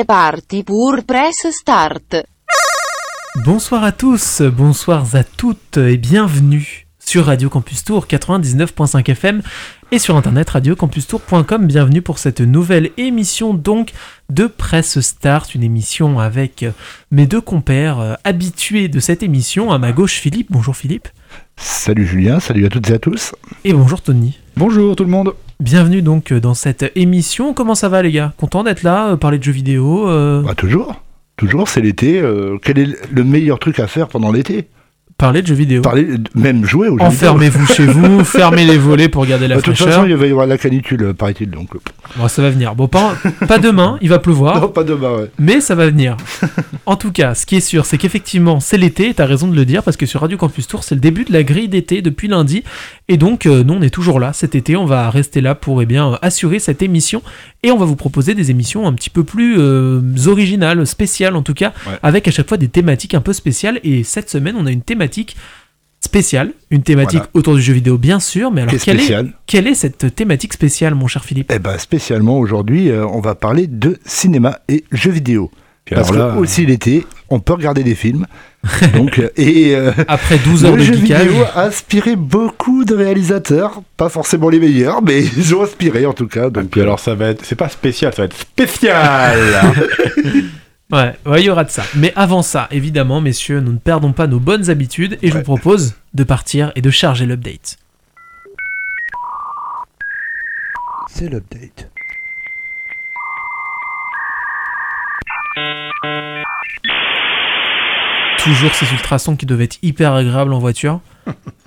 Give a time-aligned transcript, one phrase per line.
[0.00, 2.24] C'est parti pour Press Start.
[3.44, 9.42] Bonsoir à tous, bonsoir à toutes et bienvenue sur Radio Campus Tour 99.5 FM
[9.92, 11.66] et sur internet radiocampustour.com.
[11.66, 13.92] Bienvenue pour cette nouvelle émission donc
[14.30, 16.64] de Presse Start, une émission avec
[17.10, 19.70] mes deux compères euh, habitués de cette émission.
[19.70, 21.08] À ma gauche Philippe, bonjour Philippe.
[21.56, 23.34] Salut Julien, salut à toutes et à tous.
[23.64, 24.38] Et bonjour Tony.
[24.56, 25.34] Bonjour tout le monde.
[25.60, 27.52] Bienvenue donc dans cette émission.
[27.52, 28.32] Comment ça va les gars?
[28.38, 30.94] Content d'être là, euh, parler de jeux vidéo euh, Bah toujours,
[31.36, 32.18] toujours c'est l'été.
[32.18, 34.68] euh, quel est le meilleur truc à faire pendant l'été?
[35.20, 35.82] Parler de jeux vidéo.
[35.82, 37.04] Parler, même jouer aux jeux.
[37.04, 39.94] Enfermez-vous chez vous, fermez les volets pour garder la Bah, De toute fraîcheur.
[40.00, 41.50] façon, il va y avoir la canicule, euh, paraît-il.
[41.50, 41.78] Donc, euh,
[42.16, 42.74] Bon, ça va venir.
[42.74, 43.14] Bon, pas,
[43.46, 44.60] pas demain, il va pleuvoir.
[44.60, 45.12] non, pas demain.
[45.12, 45.30] Ouais.
[45.38, 46.16] Mais ça va venir.
[46.86, 49.54] En tout cas, ce qui est sûr, c'est qu'effectivement, c'est l'été, et t'as raison de
[49.54, 52.02] le dire, parce que sur Radio Campus Tour, c'est le début de la grille d'été
[52.02, 52.64] depuis lundi.
[53.08, 54.74] Et donc, euh, nous, on est toujours là cet été.
[54.76, 57.22] On va rester là pour eh bien, assurer cette émission.
[57.62, 61.42] Et on va vous proposer des émissions un petit peu plus euh, originales, spéciales en
[61.42, 61.98] tout cas, Ouais.
[62.02, 63.78] avec à chaque fois des thématiques un peu spéciales.
[63.84, 65.09] Et cette semaine, on a une thématique
[66.00, 67.30] spéciale, une thématique Voilà.
[67.34, 68.50] autour du jeu vidéo, bien sûr.
[68.50, 69.32] Mais alors, est quelle est, spéciale.
[69.46, 71.52] quelle est cette thématique spéciale, mon cher Philippe?
[71.54, 75.50] Eh ben, spécialement aujourd'hui, euh, on va parler de cinéma et jeux vidéo.
[75.84, 78.26] Puis Parce alors là, que aussi l'été, on peut regarder des films.
[78.94, 81.26] donc, euh, et euh, Après 12 heures le de jeu geekage.
[81.28, 86.12] vidéo a inspiré beaucoup de réalisateurs, pas forcément les meilleurs, mais ils ont inspiré en
[86.12, 86.48] tout cas.
[86.48, 89.38] Et Donc, puis alors ça va être, c'est pas spécial, ça va être spécial.
[90.92, 91.84] Ouais, ouais, il y aura de ça.
[91.94, 95.42] Mais avant ça, évidemment, messieurs, nous ne perdons pas nos bonnes habitudes et je vous
[95.42, 97.78] propose de partir et de charger l'update.
[101.20, 101.90] c'est l'update.
[108.38, 111.00] Toujours ces ultrasons qui devaient être hyper agréables en voiture.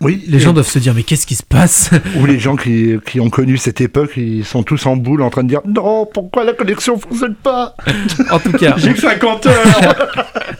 [0.01, 1.89] Oui, Les et- gens doivent se dire, mais qu'est-ce qui se passe?
[2.19, 5.29] Ou les gens qui, qui ont connu cette époque, ils sont tous en boule en
[5.29, 7.75] train de dire Non, pourquoi la connexion fonctionne pas?
[8.31, 10.07] En tout cas, J'ai que 50 heures.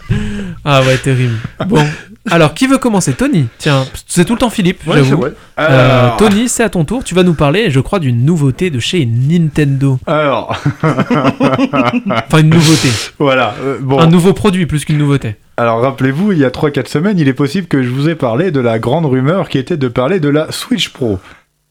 [0.66, 1.34] ah ouais, terrible.
[1.68, 1.86] Bon,
[2.32, 3.14] alors qui veut commencer?
[3.14, 5.10] Tony Tiens, c'est tout le temps Philippe, Ouais, j'avoue.
[5.10, 5.34] c'est vrai.
[5.60, 7.04] Euh, Tony, c'est à ton tour.
[7.04, 10.00] Tu vas nous parler, je crois, d'une nouveauté de chez Nintendo.
[10.06, 12.90] alors, Enfin, une nouveauté.
[13.20, 13.56] voilà.
[13.62, 15.36] euh, bon, Un nouveau produit plus qu'une nouveauté.
[15.58, 18.52] Alors rappelez-vous, il y a 3-4 semaines, il est possible que je vous ai parlé
[18.52, 21.20] de la grande rumeur qui était de parler de la Switch Pro.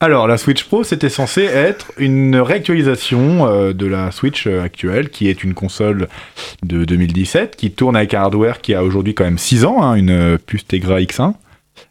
[0.00, 5.10] Alors, la Switch Pro, c'était censé être une réactualisation euh, de la Switch euh, actuelle,
[5.10, 6.08] qui est une console
[6.64, 9.94] de 2017, qui tourne avec un hardware qui a aujourd'hui quand même 6 ans, hein,
[9.94, 11.34] une euh, puce Tegra X1.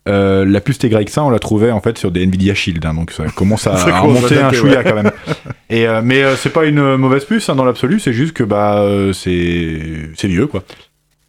[0.07, 2.93] Euh, la puce Tegra X1, on la trouvait en fait sur des Nvidia Shield, hein,
[2.95, 5.11] donc ça commence à, Ça à remonter un chouïa quand même.
[5.69, 8.43] Et euh, mais euh, c'est pas une mauvaise puce hein, dans l'absolu, c'est juste que
[8.43, 10.63] bah c'est c'est vieux quoi.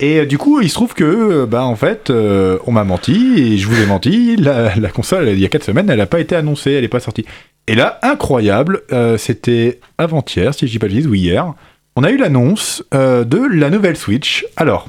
[0.01, 2.85] Et euh, du coup, il se trouve que euh, bah en fait, euh, on m'a
[2.85, 4.37] menti et je vous ai menti.
[4.37, 7.01] La, console, il y a 4 semaines, elle n'a pas été annoncée, elle n'est pas
[7.01, 7.25] sortie.
[7.69, 8.83] Et là, incroyable,
[9.19, 11.55] c'était avant-hier, si je dis pas de bêtises, ou hier,
[11.95, 14.45] on a eu l'annonce de la nouvelle Switch.
[14.57, 14.89] Alors,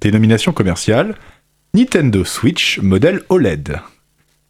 [0.00, 1.16] dénomination commerciale,
[1.74, 3.80] Nintendo Switch modèle OLED.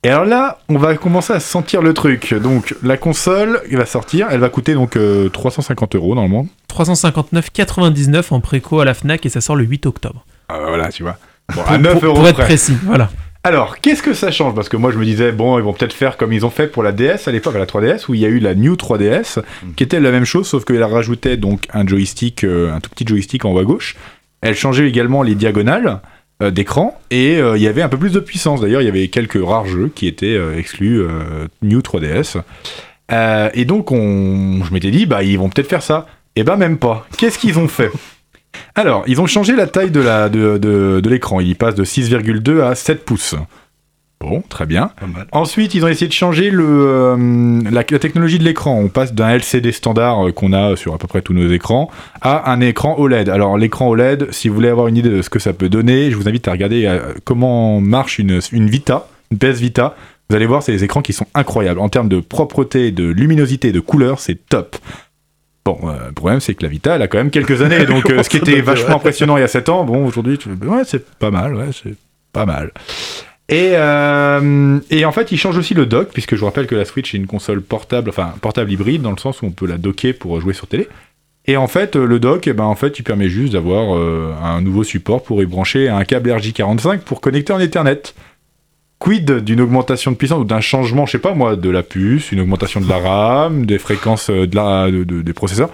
[0.05, 2.33] Et alors là, on va commencer à sentir le truc.
[2.34, 6.47] Donc, la console va sortir, elle va coûter donc euh, 350 euros normalement.
[6.73, 10.25] 359,99 en préco à la Fnac et ça sort le 8 octobre.
[10.49, 11.17] Ah, voilà, tu vois.
[11.55, 12.45] Bon, Pour, à 9 pour- euros pour être près.
[12.45, 13.11] précis, voilà.
[13.43, 14.55] Alors, qu'est-ce que ça change?
[14.55, 16.67] Parce que moi, je me disais, bon, ils vont peut-être faire comme ils ont fait
[16.67, 18.75] pour la DS à l'époque, à la 3DS, où il y a eu la New
[18.75, 19.41] 3DS,
[19.77, 23.07] qui était la même chose, sauf qu'elle rajoutait donc un joystick, euh, un tout petit
[23.07, 23.97] joystick en haut à gauche.
[24.41, 25.97] Elle changeait également les diagonales euh,
[26.41, 28.61] d'écran, et euh, il y avait un peu plus de puissance.
[28.61, 32.43] D'ailleurs, il y avait quelques rares jeux qui étaient euh, exclus euh, New 3DS.
[33.13, 34.63] Euh, et donc, on...
[34.65, 36.07] je m'étais dit, bah, ils vont peut-être faire ça.
[36.34, 37.07] Et ben, même pas.
[37.16, 37.91] Qu'est-ce qu'ils ont fait?
[38.75, 41.41] Alors, ils ont changé la taille de la de, de, de l'écran.
[41.41, 43.34] Il passe de 6,2 à 7 pouces.
[44.21, 44.91] Bon, très bien.
[45.33, 48.78] Ensuite, ils ont essayé de changer le, euh, la, la technologie de l'écran.
[48.78, 51.91] On passe d'un LCD standard euh, qu'on a sur à peu près tous nos écrans
[52.22, 53.28] à un écran OLED.
[53.28, 56.10] Alors, l'écran OLED, si vous voulez avoir une idée de ce que ça peut donner,
[56.10, 59.95] je vous invite à regarder euh, comment marche une, une Vita, une PS Vita.
[60.30, 61.78] Vous allez voir, c'est des écrans qui sont incroyables.
[61.78, 64.77] En termes de propreté, de luminosité, de couleur, c'est top.
[65.66, 67.84] Bon, euh, le problème, c'est que la Vita, elle a quand même quelques années.
[67.86, 70.48] Donc, euh, ce qui était vachement impressionnant il y a 7 ans, bon, aujourd'hui, tu
[70.48, 71.95] ouais, c'est pas mal, ouais, c'est
[72.33, 72.71] pas mal.
[73.48, 76.75] Et, euh, et en fait, il change aussi le dock, puisque je vous rappelle que
[76.75, 79.66] la Switch est une console portable, enfin portable hybride, dans le sens où on peut
[79.66, 80.89] la docker pour jouer sur télé.
[81.47, 84.60] Et en fait, le dock, eh ben, en fait, il permet juste d'avoir euh, un
[84.60, 88.03] nouveau support pour y brancher un câble RJ45 pour connecter en Ethernet.
[88.98, 92.33] Quid d'une augmentation de puissance ou d'un changement, je sais pas moi, de la puce,
[92.33, 95.71] une augmentation de la RAM, des fréquences euh, des processeurs?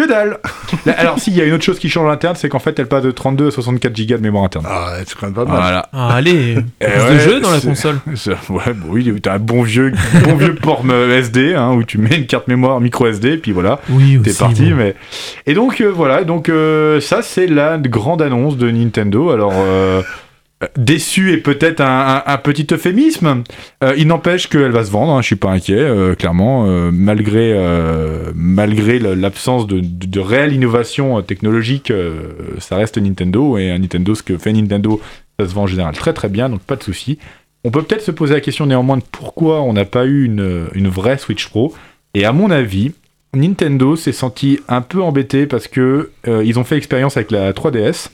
[0.00, 0.38] Que dalle
[0.86, 2.78] Là, Alors, s'il y a une autre chose qui change à l'interne, c'est qu'en fait,
[2.78, 4.64] elle passe de 32 à 64 Go de mémoire interne.
[4.66, 5.56] Ah, c'est quand même pas mal.
[5.60, 5.88] Voilà.
[5.92, 7.98] Ah, allez, plus de ouais, jeux dans la console.
[8.48, 9.92] Ouais, bon, oui, t'as un bon vieux,
[10.24, 13.52] bon vieux port euh, SD, hein, où tu mets une carte mémoire micro SD, puis
[13.52, 14.70] voilà, Oui, t'es parti.
[14.70, 14.76] bon.
[14.76, 14.94] Mais
[15.46, 19.30] et donc euh, voilà, donc euh, ça c'est la grande annonce de Nintendo.
[19.30, 20.02] Alors euh,
[20.76, 23.44] déçu est peut-être un, petit euphémisme.
[23.82, 25.12] Euh, il n'empêche qu'elle va se vendre.
[25.12, 31.18] hein, je suis pas inquiet, euh, clairement, euh, malgré euh, malgré l'absence de, réelle innovation
[31.18, 35.00] euh, technologique, euh, ça reste Nintendo et un Nintendo ce que fait Nintendo,
[35.38, 37.18] ça se vend en général très très bien, donc pas de souci.
[37.64, 40.68] On peut peut-être se poser la question néanmoins de pourquoi on n'a pas eu une,
[40.74, 41.74] une vraie Switch Pro.
[42.14, 42.92] Et à mon avis,
[43.34, 47.52] Nintendo s'est senti un peu embêté parce que euh, ils ont fait expérience avec la
[47.52, 48.08] 3DS.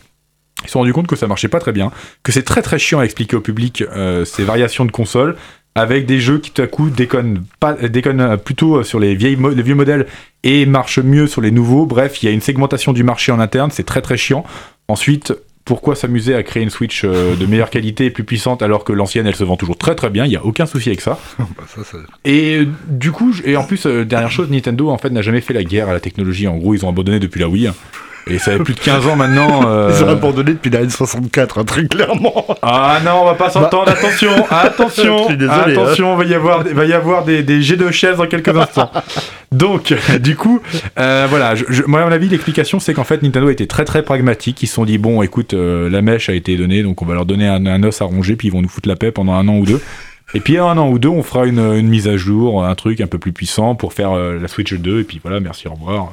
[0.67, 1.91] Ils se sont rendus compte que ça marchait pas très bien,
[2.23, 5.37] que c'est très très chiant à expliquer au public euh, ces variations de consoles
[5.75, 9.37] avec des jeux qui tout à coup déconnent pas déconnent euh, plutôt sur les vieilles
[9.37, 10.07] mo- les vieux modèles
[10.43, 11.87] et marchent mieux sur les nouveaux.
[11.87, 14.45] Bref, il y a une segmentation du marché en interne, c'est très très chiant.
[14.89, 15.35] Ensuite,
[15.67, 18.93] pourquoi s'amuser à créer une Switch euh, de meilleure qualité et plus puissante alors que
[18.93, 21.19] l'ancienne elle se vend toujours très très bien, il y a aucun souci avec ça.
[21.39, 24.97] Bah, ça, ça- Et euh, du coup, et en plus, euh, dernière chose, Nintendo en
[24.99, 26.47] fait n'a jamais fait la guerre à la technologie.
[26.49, 27.71] En gros, ils ont abandonné depuis la Wii.
[28.27, 28.33] Hein.
[28.35, 29.63] Et ça fait plus de 15 ans maintenant.
[29.69, 32.47] euh, Ils ont abandonné depuis la N64, hein, très clairement.
[32.63, 33.91] Ah non, on va pas s'entendre.
[33.91, 36.17] Attention, attention, Je suis désolé, attention.
[36.17, 38.91] Va y avoir, va y avoir des, des jets de chaises dans quelques instants.
[39.53, 40.61] Donc, du coup,
[40.99, 41.55] euh, voilà.
[41.55, 44.03] Je, je- moi, à mon avis, l'explication, c'est qu'en fait, Nintendo a été très très
[44.03, 44.63] pragmatique.
[44.63, 47.15] Ils se sont dit bon, écoute, euh, la mèche a été donnée, donc on va
[47.15, 49.35] leur donner un, un os à ronger, puis ils vont nous foutre la paix pendant
[49.35, 49.81] un an ou deux.
[50.37, 53.01] Et puis un an ou deux, on fera une, une mise à jour, un truc
[53.01, 55.01] un peu plus puissant pour faire euh, la Switch 2.
[55.01, 56.13] Et puis voilà, merci, au revoir.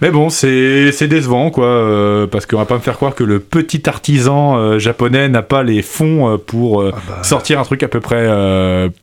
[0.00, 3.40] Mais bon, c'est décevant, quoi, euh, parce qu'on va pas me faire croire que le
[3.40, 7.88] petit artisan euh, japonais n'a pas les fonds pour Ah bah, sortir un truc à
[7.88, 8.24] peu près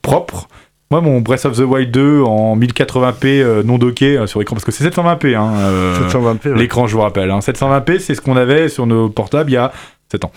[0.01, 0.47] propre.
[0.91, 4.57] Moi, mon Breath of the Wild 2 en 1080p euh, non docké euh, sur écran,
[4.57, 6.57] parce que c'est 720p, hein, euh, 720p, ouais.
[6.57, 7.31] l'écran, je vous rappelle.
[7.31, 7.39] Hein.
[7.39, 9.71] 720p, c'est ce qu'on avait sur nos portables il y a
[10.11, 10.31] 7 ans.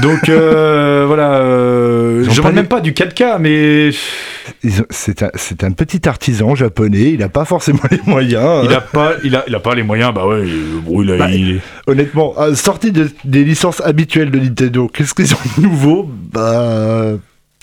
[0.00, 3.90] Donc euh, voilà, euh, parle même pas du 4K, mais
[4.90, 5.30] C'est un,
[5.62, 8.64] un petit artisan japonais, il n'a pas forcément les moyens.
[8.64, 8.76] il hein.
[8.78, 10.12] a pas, il a, il a pas les moyens.
[10.12, 14.30] Bah ouais, il, bon, il a- Bah, il Honnêtement, euh, sorti de- des licences habituelles
[14.30, 16.08] de Nintendo, qu'est-ce qu'ils ont de nouveau?
[16.32, 17.12] Bah.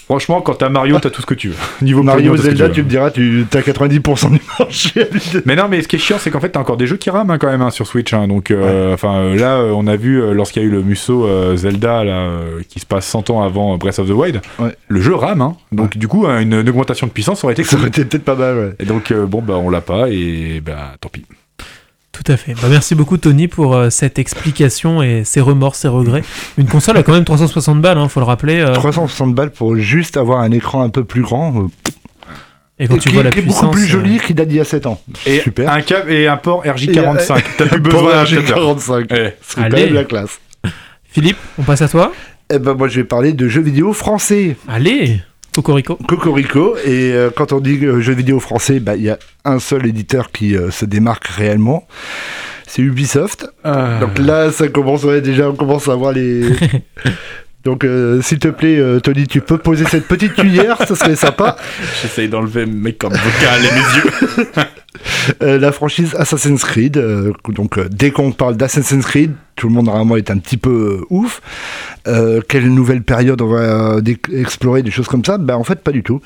[0.10, 1.56] Franchement, quand t'as Mario, t'as tout ce que tu veux.
[1.84, 5.08] Niveau Mario Zelda, tu me diras, tu as 90% du marché.
[5.46, 7.12] Mais non, mais ce qui est chiant, c'est qu'en fait, t'as encore des jeux qui
[7.12, 8.12] rament hein, quand même hein, sur Switch.
[8.14, 8.28] hein.
[8.28, 10.82] donc, euh, enfin, euh, là, euh, on a vu euh, lorsqu'il y a eu le
[10.82, 12.30] Musso euh, Zelda là,
[12.68, 14.76] qui se passe 100 ans avant Breath of the Wild, Ouais.
[14.88, 15.42] le jeu rame.
[15.42, 15.56] hein.
[15.72, 18.36] donc, du coup, une, une augmentation de puissance aurait été Ça aurait été peut-être pas
[18.36, 18.74] mal, ouais.
[18.80, 21.24] Et donc, euh, bon, bah, on l'a pas et bah, tant pis.
[22.24, 22.54] Tout à fait.
[22.54, 26.24] Bah, merci beaucoup Tony pour euh, cette explication et ses remords, ses regrets.
[26.58, 28.60] Une console a quand même 360 balles, hein, faut le rappeler.
[28.60, 31.56] euh, 360 balles pour juste avoir un écran un peu plus grand.
[31.64, 31.68] euh,
[32.78, 33.62] et quand et tu qui, vois la qui est puissance.
[33.64, 35.02] beaucoup plus euh, joli qu'il date d'il y a 7 ans.
[35.26, 35.72] Et Super.
[35.72, 37.44] un câble et un port Et, RJ45.
[37.58, 38.56] T'as plus besoin d'un un adaptateur.
[38.58, 39.86] 45 Eh, C'est quand Allez.
[39.86, 40.40] même la classe.
[41.06, 42.12] Philippe, on passe à toi.
[42.54, 44.58] Eh ben moi je vais parler de jeux vidéo français.
[44.68, 45.22] Allez,
[45.56, 45.96] Cocorico.
[46.08, 46.76] Cocorico.
[46.86, 49.86] Et euh, quand on dit euh, jeux vidéo français, bah, il y a un seul
[49.86, 51.88] éditeur qui euh, se démarque réellement.
[52.68, 53.48] C'est Ubisoft.
[53.66, 56.44] euh, Donc là, ça commence, ouais, déjà, on commence à voir les.
[57.66, 61.18] Donc, euh, s'il te plaît, euh, Tony, tu peux poser cette petite cuillère, ça serait
[61.18, 61.58] sympa.
[62.02, 64.48] J'essaye d'enlever mes cordes vocales et mes yeux.
[65.44, 66.98] Euh, la franchise Assassin's Creed.
[66.98, 70.58] euh, donc, euh, dès qu'on parle d'Assassin's Creed, tout le monde normalement est un petit
[70.58, 71.42] peu ouf.
[72.48, 73.98] Quelle nouvelle période on va
[74.34, 75.38] explorer, des choses comme ça?
[75.38, 76.22] Ben en fait, pas du tout.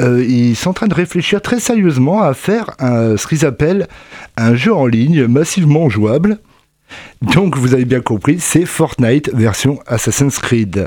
[0.00, 3.88] Ils sont en train de réfléchir très sérieusement à faire un- ce qu'ils appellent
[4.38, 6.38] un jeu en ligne massivement jouable.
[7.20, 10.86] Donc, vous avez bien compris, c'est Fortnite version Assassin's Creed.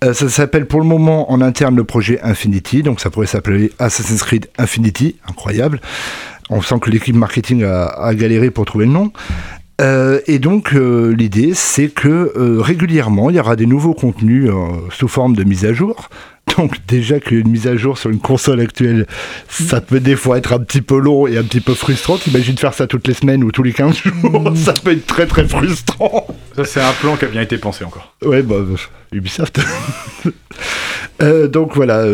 [0.00, 4.22] Ça s'appelle pour le moment en interne le projet Infinity, donc ça pourrait s'appeler Assassin's
[4.22, 5.80] Creed Infinity, incroyable.
[6.50, 9.12] On sent que l'équipe marketing a, a galéré pour trouver le nom.
[9.80, 14.50] Euh, et donc euh, l'idée c'est que euh, régulièrement il y aura des nouveaux contenus
[14.90, 16.08] sous forme de mise à jour.
[16.56, 19.06] Donc déjà qu'une mise à jour sur une console actuelle,
[19.50, 22.18] ça peut des fois être un petit peu long et un petit peu frustrant.
[22.26, 25.26] Imagine faire ça toutes les semaines ou tous les 15 jours, ça peut être très
[25.26, 26.26] très frustrant.
[26.56, 28.14] Ça, c'est un plan qui a bien été pensé encore.
[28.24, 28.56] Ouais, bah,
[29.12, 29.60] Ubisoft.
[31.20, 32.06] Donc voilà,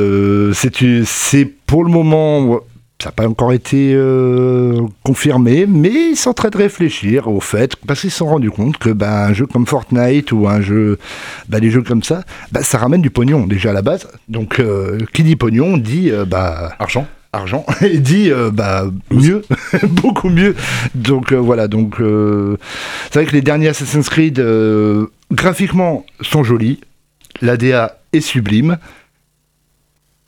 [0.52, 2.60] c'est pour le moment,
[3.04, 7.38] ça n'a pas encore été euh, confirmé, mais ils sont en train de réfléchir au
[7.38, 10.62] fait, parce qu'ils se sont rendus compte que bah, un jeu comme Fortnite ou un
[10.62, 10.98] jeu,
[11.50, 14.08] bah, des jeux comme ça, bah, ça ramène du pognon déjà à la base.
[14.28, 17.06] Donc euh, qui dit pognon dit euh, bah, Argent.
[17.34, 17.66] argent.
[17.82, 19.42] Et dit euh, bah mieux
[19.82, 20.54] beaucoup mieux.
[20.94, 22.56] Donc euh, voilà donc euh,
[23.10, 24.42] c'est vrai que les derniers Assassin's Creed
[25.30, 26.80] graphiquement sont jolis.
[27.42, 28.78] l'ADA est sublime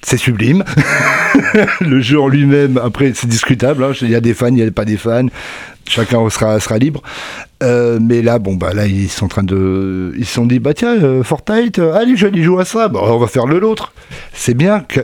[0.07, 0.63] c'est sublime.
[1.81, 3.83] le jeu en lui-même, après, c'est discutable.
[3.83, 3.91] hein.
[4.01, 5.27] Il y a des fans, il n'y a pas des fans.
[5.85, 7.03] Chacun sera, libre.
[7.65, 10.15] Euh, mais là, bon, bah là, ils sont en train de.
[10.17, 12.87] Ils se sont dit, bah tiens, euh, Fortnite, euh, allez, je jouer à ça.
[12.87, 13.93] Bah, on va faire le l'autre.
[14.33, 15.01] C'est bien que.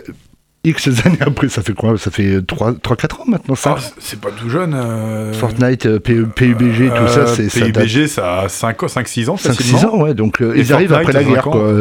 [0.65, 1.99] X années après, ça fait quoi?
[1.99, 3.77] Ça fait 3-4 ans maintenant, ça?
[3.79, 4.75] Ah, c'est pas tout jeune.
[4.75, 9.29] euh, Fortnite, euh, P- PUBG, tout ça, euh, c'est ça date PUBG, ça a 5-6
[9.29, 9.95] ans, 5-6 facilement.
[9.95, 10.15] ans, ouais.
[10.15, 11.73] Donc, euh, Et ils arrivent après la guerre, quoi.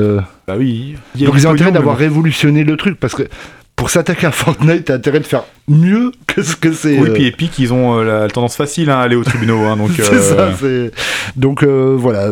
[0.47, 0.95] Bah oui.
[1.19, 3.27] Donc ils ont intérêt d'avoir révolutionné le truc parce que
[3.75, 6.97] pour s'attaquer à Fortnite, t'as intérêt de faire mieux que ce que c'est.
[7.00, 9.59] Oui, euh, puis Epic, ils ont euh, la tendance facile à aller aux tribunaux.
[9.65, 10.50] hein, donc, c'est euh, ça.
[10.59, 10.91] c'est-
[11.35, 12.27] Donc euh, voilà,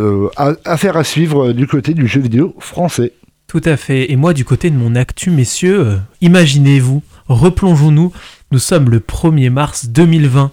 [0.65, 3.13] affaire à suivre du côté du jeu vidéo français.
[3.49, 4.11] Tout à fait.
[4.11, 8.13] Et moi, du côté de mon actu, messieurs, euh, imaginez-vous, replongeons-nous.
[8.51, 10.51] Nous sommes le 1er mars 2020.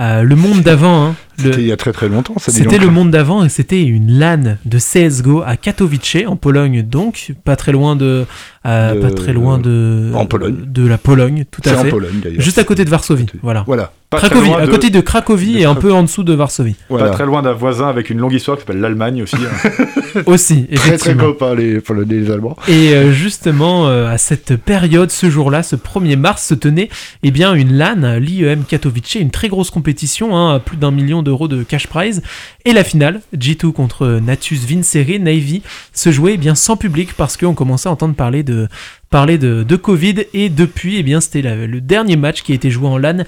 [0.00, 2.34] Euh, le monde d'avant, hein, C'était il y a très très longtemps.
[2.38, 7.32] C'était le monde d'avant et c'était une LAN de CSGO à Katowice en Pologne donc
[7.44, 8.24] pas très loin de,
[8.66, 10.56] euh, De- pas très loin de en Pologne.
[10.66, 12.40] de la Pologne tout à en fait Pologne d'ailleurs.
[12.40, 13.92] juste à côté de Varsovie voilà Voilà.
[14.10, 16.02] pas très Cracovie loin à de- côté de Cracovie de et un Crac- peu en
[16.02, 17.06] dessous de Varsovie voilà.
[17.06, 19.36] Pas très loin d'un voisin avec une longue histoire qui s'appelle l'Allemagne aussi.
[19.36, 20.20] hein.
[20.26, 22.56] aussi Très très copains les Polonais et les Allemands.
[22.68, 26.88] Et euh, justement, euh, à cette période, ce jour-là, ce 1er mars, se tenait
[27.22, 31.22] eh bien, une LAN, l'IEM Katowice, une très grosse compétition, hein, à plus d'un million
[31.26, 32.22] d'euros de cash prize.
[32.64, 37.36] Et la finale, G2 contre Natus Vincere, Navy, se jouait eh bien, sans public parce
[37.36, 38.68] qu'on commençait à entendre parler de,
[39.10, 40.24] parler de, Covid.
[40.32, 43.24] Et depuis, eh bien, c'était le dernier match qui a été joué en LAN.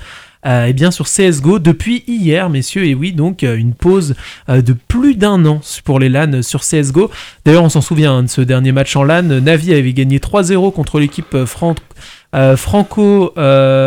[0.46, 4.14] euh, eh bien sur CSGO depuis hier messieurs et oui donc euh, une pause
[4.48, 7.10] euh, de plus d'un an pour les LAN sur CSGO
[7.44, 9.22] D'ailleurs, on s'en souvient hein, de ce dernier match en LAN.
[9.40, 11.74] Navi avait gagné 3-0 contre l'équipe fran-
[12.56, 13.32] franco,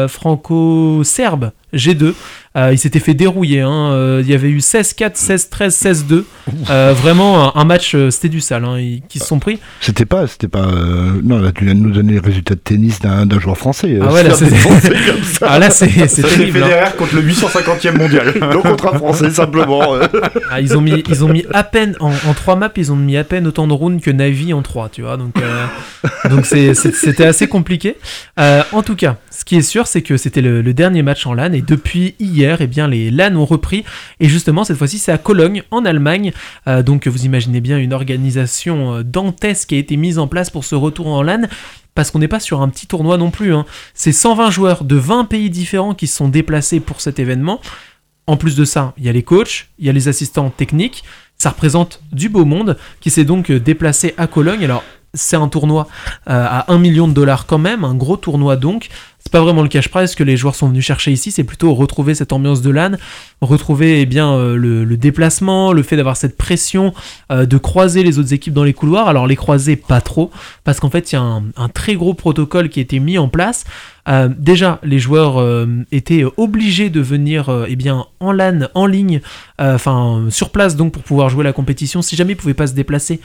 [0.09, 2.13] franco-serbe G2.
[2.57, 3.61] Euh, il s'était fait dérouiller.
[3.61, 3.91] hein.
[3.93, 6.23] Euh, il y avait eu 16-4, 16-13, 16-2.
[6.69, 8.65] Euh, vraiment, un, un match, euh, c'était du sale.
[8.65, 9.59] hein, ils- qui se sont pris.
[9.79, 10.65] C'était pas, c'était pas.
[10.67, 13.97] euh, Non, là tu viens de nous donner les résultats de tennis d'un joueur français.
[14.01, 15.47] Ah ouais, là, c'est- défoncer comme ça.
[15.49, 16.63] Ah là, c'est c'est Ça c'est terrible.
[16.63, 16.91] hein.
[16.97, 18.33] Contre le 850e mondial.
[18.53, 19.95] Donc contre un français simplement.
[19.95, 20.07] euh.
[20.51, 22.95] Ah, ils, ont mis, ils ont mis à peine, en, en 3 maps, ils ont
[22.97, 25.15] mis à peine autant de rounds que Navi en 3, tu vois.
[25.15, 27.95] Donc euh, donc c'est- c'est- c'était assez compliqué.
[28.39, 31.25] Euh, en tout cas, ce qui est sûr, c'est que c'était le, le dernier match
[31.25, 33.83] en LAN et depuis hier, eh bien, les LAN ont repris.
[34.19, 36.31] Et justement, cette fois-ci, c'est à Cologne, en Allemagne.
[36.67, 40.49] Euh, donc vous imaginez bien une organisation euh, dantesque qui a été mise en place
[40.49, 41.47] pour ce retour en LAN.
[41.93, 43.53] Parce qu'on n'est pas sur un petit tournoi non plus.
[43.53, 43.65] hein.
[43.93, 47.59] C'est 120 joueurs de 20 pays différents qui se sont déplacés pour cet événement.
[48.27, 51.03] En plus de ça, il y a les coachs, il y a les assistants techniques.
[51.37, 54.63] Ça représente du beau monde qui s'est donc euh, déplacé à Cologne.
[54.63, 54.83] Alors,
[55.13, 55.87] c'est un tournoi
[56.29, 58.89] euh, à 1 million de dollars quand même, un gros tournoi donc.
[59.19, 61.75] C'est pas vraiment le cash prize que les joueurs sont venus chercher ici, c'est plutôt
[61.75, 62.93] retrouver cette ambiance de LAN,
[63.39, 66.91] retrouver eh bien euh, le, déplacement, le fait d'avoir cette pression,
[67.31, 69.07] euh, de croiser les autres équipes dans les couloirs.
[69.07, 70.31] Alors les croiser pas trop,
[70.63, 73.27] parce qu'en fait il y a un, très gros protocole qui a été mis en
[73.27, 73.65] place.
[74.35, 79.21] Déjà, les joueurs étaient obligés de venir eh bien en LAN, en ligne,
[79.59, 82.01] enfin sur place donc pour pouvoir jouer la compétition.
[82.01, 83.21] Si jamais ils pouvaient pas se déplacer,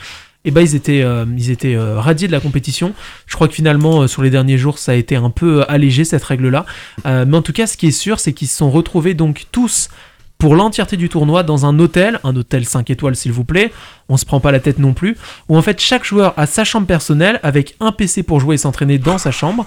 [0.47, 1.27] et ben ils étaient, euh,
[1.65, 2.95] euh, radiés de la compétition.
[3.27, 6.05] Je crois que finalement, euh, sur les derniers jours, ça a été un peu allégé
[6.05, 6.65] cette règle-là.
[7.05, 9.89] Mais en tout cas, ce qui est sûr, c'est qu'ils se sont retrouvés donc tous
[10.39, 13.73] pour l'entièreté du tournoi dans un hôtel, un hôtel 5 étoiles s'il vous plaît,
[14.11, 15.17] on se prend pas la tête non plus,
[15.49, 18.59] où en fait chaque joueur a sa chambre personnelle avec un PC pour jouer et
[18.59, 19.67] s'entraîner dans sa chambre.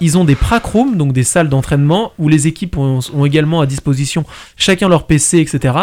[0.00, 3.66] Ils ont des prac rooms, donc des salles d'entraînement, où les équipes ont également à
[3.66, 4.24] disposition
[4.56, 5.74] chacun leur PC, etc.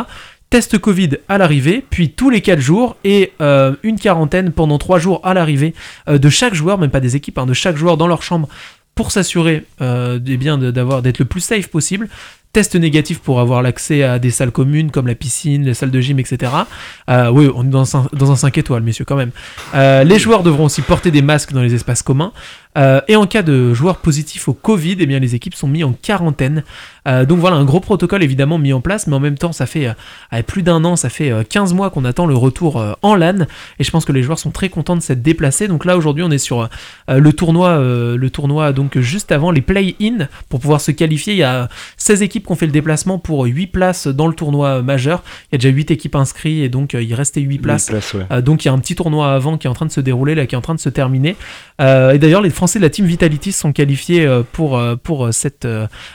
[0.52, 5.00] Test Covid à l'arrivée, puis tous les 4 jours et euh, une quarantaine pendant 3
[5.00, 5.74] jours à l'arrivée
[6.10, 8.50] euh, de chaque joueur, même pas des équipes, hein, de chaque joueur dans leur chambre
[8.94, 12.10] pour s'assurer euh, bien d'avoir d'être le plus safe possible.
[12.52, 16.02] Test négatif pour avoir l'accès à des salles communes comme la piscine, les salles de
[16.02, 16.52] gym, etc.
[17.08, 19.32] Oui, on est dans un, dans un 5 étoiles, messieurs, quand même.
[19.74, 22.34] Les joueurs devront aussi porter des masques dans les espaces communs.
[22.78, 25.84] Euh, et en cas de joueurs positifs au Covid, eh bien, les équipes sont mises
[25.84, 26.64] en quarantaine.
[27.08, 29.66] Euh, donc voilà, un gros protocole évidemment mis en place, mais en même temps, ça
[29.66, 33.16] fait euh, plus d'un an, ça fait euh, 15 mois qu'on attend le retour en
[33.16, 33.46] LAN.
[33.80, 35.68] Et je pense que les joueurs sont très contents de s'être déplacés.
[35.68, 36.70] Donc là, aujourd'hui, on est sur
[37.08, 41.34] le tournoi, le tournoi donc juste avant les play-in pour pouvoir se qualifier.
[41.34, 44.34] Il y a 16 équipes qui ont fait le déplacement pour 8 places dans le
[44.34, 45.24] tournoi majeur.
[45.52, 47.92] Il y a déjà 8 équipes inscrites et donc il restait 8 places.
[48.14, 48.42] Ouais.
[48.42, 50.36] Donc il y a un petit tournoi avant qui est en train de se dérouler,
[50.36, 51.36] là, qui est en train de se terminer.
[51.80, 55.32] Et d'ailleurs, les Français de la team Vitality sont qualifiés euh, pour, euh, pour euh,
[55.32, 55.68] cette,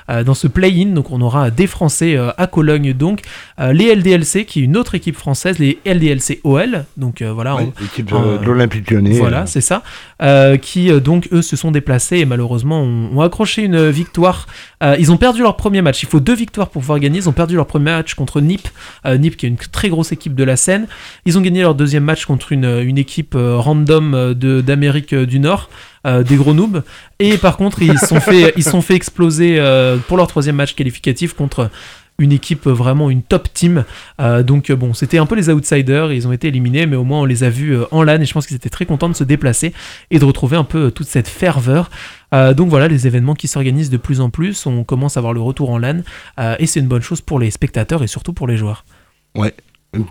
[0.08, 0.90] dans ce play-in.
[0.94, 2.92] Donc on aura des Français à Cologne.
[2.92, 3.22] Donc
[3.58, 6.84] les LDLC, qui est une autre équipe française, les LDLC OL.
[6.96, 9.18] Donc voilà, Ouais, on- de, de l'Olympique lyonnais.
[9.18, 9.82] voilà, c'est ça.
[10.22, 14.46] Euh, qui donc eux se sont déplacés et malheureusement ont, ont accroché une victoire.
[14.84, 16.04] Euh, ils ont perdu leur premier match.
[16.04, 17.18] Il faut deux victoires pour pouvoir gagner.
[17.18, 18.68] Ils ont perdu leur premier match contre Nip,
[19.04, 20.86] euh, Nip qui est une très grosse équipe de la scène.
[21.24, 25.68] Ils ont gagné leur deuxième match contre une, une équipe random de- d'Amérique du Nord.
[26.06, 26.82] Euh, des gros noobs.
[27.18, 30.26] Et par contre ils se sont fait ils se sont fait exploser euh, pour leur
[30.26, 31.70] troisième match qualificatif contre
[32.18, 33.84] une équipe vraiment une top team.
[34.20, 36.12] Euh, donc bon c'était un peu les outsiders.
[36.12, 38.20] Ils ont été éliminés mais au moins on les a vus en LAN.
[38.20, 39.72] Et je pense qu'ils étaient très contents de se déplacer
[40.10, 41.90] et de retrouver un peu toute cette ferveur.
[42.34, 44.66] Euh, donc voilà les événements qui s'organisent de plus en plus.
[44.66, 46.00] On commence à voir le retour en LAN.
[46.38, 48.84] Euh, et c'est une bonne chose pour les spectateurs et surtout pour les joueurs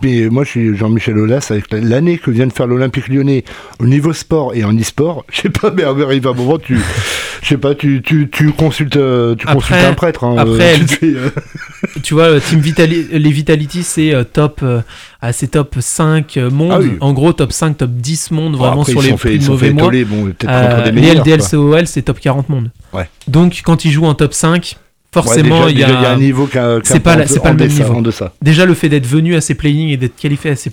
[0.02, 3.44] Mais moi, je suis Jean-Michel Aulas avec la- l'année que vient de faire l'Olympique lyonnais
[3.80, 5.24] au niveau sport et en e-sport.
[5.32, 6.78] Je sais pas, mais arrive un moment, tu,
[7.42, 8.96] je sais pas, tu, tu, tu consultes,
[9.36, 10.24] tu Après- consultes un prêtre.
[10.24, 11.30] hein, après, euh, tu fais, euh,
[12.02, 14.60] tu vois Team Vitali- les Vitality c'est euh, top
[15.48, 16.92] top 5 euh, monde Ah oui.
[17.00, 19.70] en gros top 5 top 10 monde bon, vraiment après, sur les fait, plus mauvais
[19.72, 21.22] mois bon, Euh, les quoi.
[21.22, 22.70] LDLCOL, c'est top 40 monde.
[22.92, 23.08] Ouais.
[23.28, 24.85] Donc, quand ils jouent en top 5, Ouais,
[25.22, 25.88] forcément, il y, a...
[25.88, 26.48] y un niveau
[26.84, 28.00] c'est pas un la- c'est pas le même niveau.
[28.00, 28.32] deçà.
[28.42, 30.70] Déjà, le fait d'être venu à ces play-in et d'être qualifié à ces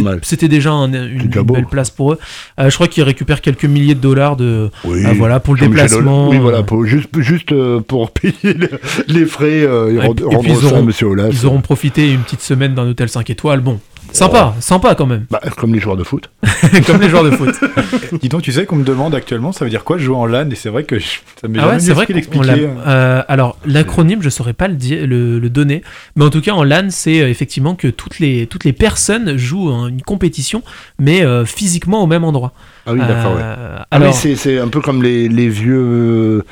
[0.00, 0.18] mal.
[0.22, 2.18] c'était déjà un- une, belle place pour eux.
[2.58, 5.04] Euh, je crois qu'ils récupèrent quelques milliers de dollars de, Oui.
[5.04, 6.28] euh, voilà, pour le déplacement.
[6.28, 8.70] Oui, voilà, pour, juste, juste euh, pour payer le-
[9.08, 11.08] les frais euh, et, Et puis- ils ça auront- Monsieur.
[11.30, 13.60] Ils auront profité une petite semaine d'un hôtel 5 étoiles.
[13.60, 13.78] Bon,
[14.12, 15.26] sympa, sympa quand même.
[15.30, 16.30] Bah, comme les joueurs de foot.
[16.86, 17.54] comme les joueurs de foot.
[18.22, 20.50] Dis donc, tu sais qu'on me demande actuellement, ça veut dire quoi jouer en LAN?
[20.50, 22.68] Et c'est vrai que je- ça m'est Ah ouais, vrai d'expliquer.
[22.86, 25.82] euh, alors, l'acronyme, je saurais pas le, dire- le, le donner,
[26.16, 29.36] mais en tout cas, en LAN, c'est euh, effectivement que toutes les, toutes les personnes
[29.36, 30.62] jouent hein, une compétition,
[30.98, 32.52] mais euh, physiquement au même endroit.
[32.86, 33.42] Ah oui, d'accord, ouais.
[33.42, 36.44] Euh, Ah alors, oui, c'est- c'est un peu comme les, les vieux.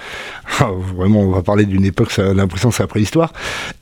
[0.61, 3.33] Ah, vraiment, on va parler d'une époque, ça l'impression c'est la préhistoire.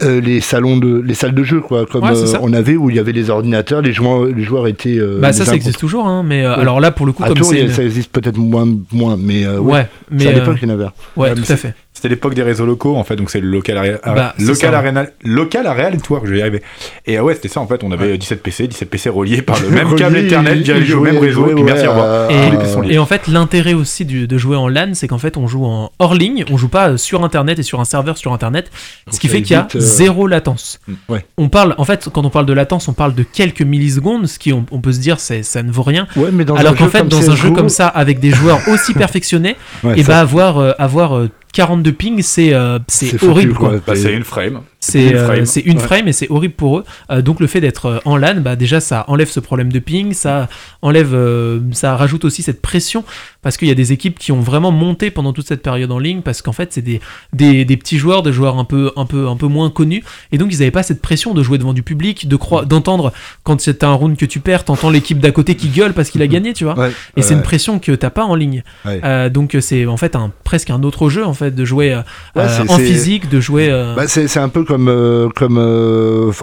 [0.02, 2.90] Euh, les salons de, les salles de jeu, quoi, comme Ouais, euh, on avait où
[2.90, 4.98] il y avait les ordinateurs, les joueurs, les joueurs étaient.
[4.98, 6.52] euh, bah, ça, ça existe toujours, hein, mais Ouais.
[6.54, 7.58] alors là, pour le coup, À comme c'est.
[7.60, 9.56] il une- ça existe peut-être moins, moins, mais ouais.
[9.58, 10.24] Ouais, mais.
[10.24, 10.86] C'est à l'époque qu'il y en avait.
[11.16, 11.74] ouais, tout à fait.
[11.96, 15.06] C'était l'époque des réseaux locaux, en fait, donc c'est le local, aré- Bah, local, arena-
[15.24, 16.62] local Area Network, je vais y arriver.
[17.06, 19.58] Et euh, ouais, c'était ça, en fait, on avait 17 PC, 17 PC reliés par
[19.60, 22.90] le même câble Ethernet, ils au même réseau, et puis jouaient, merci, ouais, au revoir.
[22.90, 25.64] Et- en fait, l'intérêt aussi du- de jouer en LAN, c'est qu'en fait, on joue
[25.64, 28.70] en hors ligne, on joue pas sur Internet et sur un serveur sur Internet,
[29.10, 30.80] ce qui fait qu'il y a euh, zéro latence.
[30.86, 31.24] Mm, ouais.
[31.38, 34.38] On parle, en fait, quand on parle de latence, on parle de quelques millisecondes, ce
[34.38, 36.06] qui, on, on peut se dire, c'est, ça ne vaut rien.
[36.16, 38.92] Ouais, mais dans Alors qu'en fait, dans un jeu comme ça, avec des joueurs aussi
[39.06, 43.54] perfectionnés, ouais, et ça- bah avoir, euh, avoir euh, 42 ping, c'est, euh, foutu, horrible,
[43.54, 43.70] quoi.
[43.70, 43.80] quoi.
[43.86, 44.60] Bah, c'est une frame.
[44.78, 45.46] C'est une euh, frame.
[45.46, 45.82] c'est une Ouais.
[45.82, 46.84] frame et c'est horrible pour eux.
[47.10, 50.12] Euh, donc le fait d'être en LAN, bah déjà ça enlève ce problème de ping,
[50.12, 50.48] ça
[50.82, 53.02] enlève, euh, ça rajoute aussi cette pression
[53.42, 55.98] parce qu'il y a des équipes qui ont vraiment monté pendant toute cette période en
[55.98, 57.00] ligne parce qu'en fait c'est des,
[57.32, 60.38] des, des petits joueurs, des joueurs un peu un peu un peu moins connus et
[60.38, 63.60] donc ils n'avaient pas cette pression de jouer devant du public, de croire, d'entendre quand
[63.60, 66.26] c'est un round que tu perds, t'entends l'équipe d'à côté qui gueule parce qu'il a
[66.28, 66.78] gagné, tu vois.
[66.78, 67.36] Ouais, Et c'est ouais.
[67.38, 68.62] une pression que t'as pas en ligne.
[68.84, 69.00] Ouais.
[69.02, 71.98] Euh, donc c'est en fait un presque un autre jeu en fait de jouer euh,
[72.34, 73.68] Ouais, euh, en physique, de jouer.
[73.70, 75.58] euh, Bah, c'est un peu comme, comme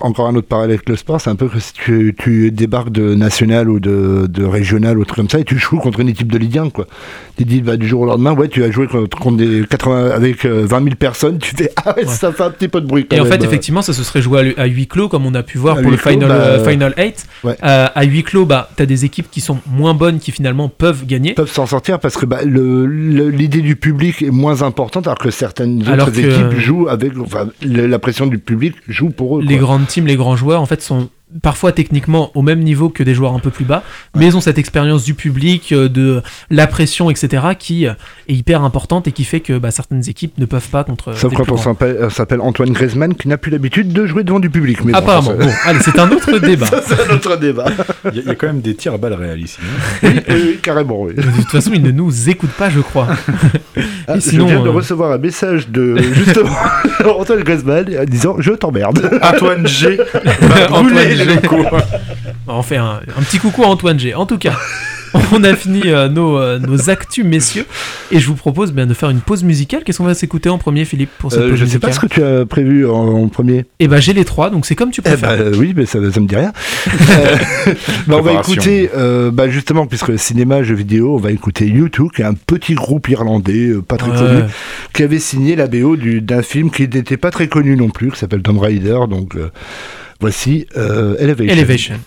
[0.02, 2.92] encore un autre parallèle avec le sport, c'est un peu que si tu, tu débarques
[2.92, 6.10] de national ou de, de régional ou truc comme ça et tu joues contre une
[6.10, 6.88] équipe de Ligue 1, quoi.
[7.38, 10.12] Tu dis, bah, du jour au lendemain, ouais, tu as joué contre, contre des 80,
[10.12, 12.12] avec euh, 20 000 personnes, tu fais, ah ouais, Ouais.
[12.12, 14.22] ça fait un petit peu de bruit quand Et en fait, effectivement, ça se serait
[14.22, 16.30] joué à, à huis clos, comme on a pu voir À pour le clos, Final,
[16.30, 17.26] bah, Final 8.
[17.44, 17.56] ouais.
[17.63, 21.06] Euh, à huis clos, bah, t'as des équipes qui sont moins bonnes qui finalement peuvent
[21.06, 21.34] gagner.
[21.34, 25.82] peuvent s'en sortir parce que bah, l'idée du public est moins importante alors que certaines
[25.82, 29.56] autres Alors que- équipes jouent avec enfin la pression du public joue pour eux Les
[29.58, 29.65] quoi.
[29.65, 31.10] grandes teams, les grands joueurs, en fait, sont
[31.41, 33.84] parfois techniquement au même niveau que des joueurs un peu plus bas,
[34.15, 37.93] mais ils ont cette expérience du public, euh, de la pression, etc., qui euh,
[38.28, 41.13] est hyper importante et qui fait que bah, certaines équipes ne peuvent pas contre.
[41.17, 44.24] Sauf des quand plus on s'appelle euh, Antoine Griezmann qui n'a plus l'habitude de jouer
[44.24, 44.84] devant du public.
[44.86, 45.32] Mais bon, Apparemment.
[45.39, 46.67] ça, Bon, allez, c'est un autre débat.
[46.86, 47.65] c'est un autre débat.
[48.12, 49.58] Il y, a- il y a quand même des tirs à balles réelles ici.
[49.62, 50.00] hein.
[50.04, 51.02] oui, oui, oui, carrément.
[51.04, 51.13] Oui.
[51.15, 53.08] De toute façon, ils ne nous écoutent pas, je crois.
[54.08, 56.52] Ah, Et sinon, je viens de euh, recevoir un message de justement
[57.17, 59.10] Antoine Griezmann disant je t'emmerde.
[59.22, 59.98] Antoine G.
[60.69, 61.22] Antoine brûler les G.
[62.47, 64.13] On fait un, un petit coucou à Antoine G.
[64.13, 64.57] En tout cas,
[65.31, 67.65] on a fini euh, nos, euh, nos actus, messieurs.
[68.12, 69.83] Et je vous propose bien de faire une pause musicale.
[69.86, 71.99] Qu'est-ce qu'on va s'écouter en premier, Philippe, pour cette Euh, pause je sais pas ce
[71.99, 73.65] que tu as prévu en, en premier.
[73.79, 75.38] Eh ben, j'ai les trois, donc c'est comme tu Eh préfères.
[75.38, 76.51] ben, oui, mais ça, ça me dit rien.
[77.13, 77.36] Euh,
[78.07, 82.09] bah, on va écouter, euh, bah, justement, puisque cinéma, jeux vidéo, on va écouter U2,
[82.12, 84.17] qui est un petit groupe irlandais, pas très Ouais.
[84.17, 84.39] connu,
[84.93, 88.12] qui avait signé la BO du- d'un film qui n'était pas très connu non plus,
[88.12, 88.99] qui s'appelle Tomb Raider.
[89.09, 89.49] Donc, euh,
[90.23, 91.53] voici euh, Elevation.
[91.53, 91.99] Elevation.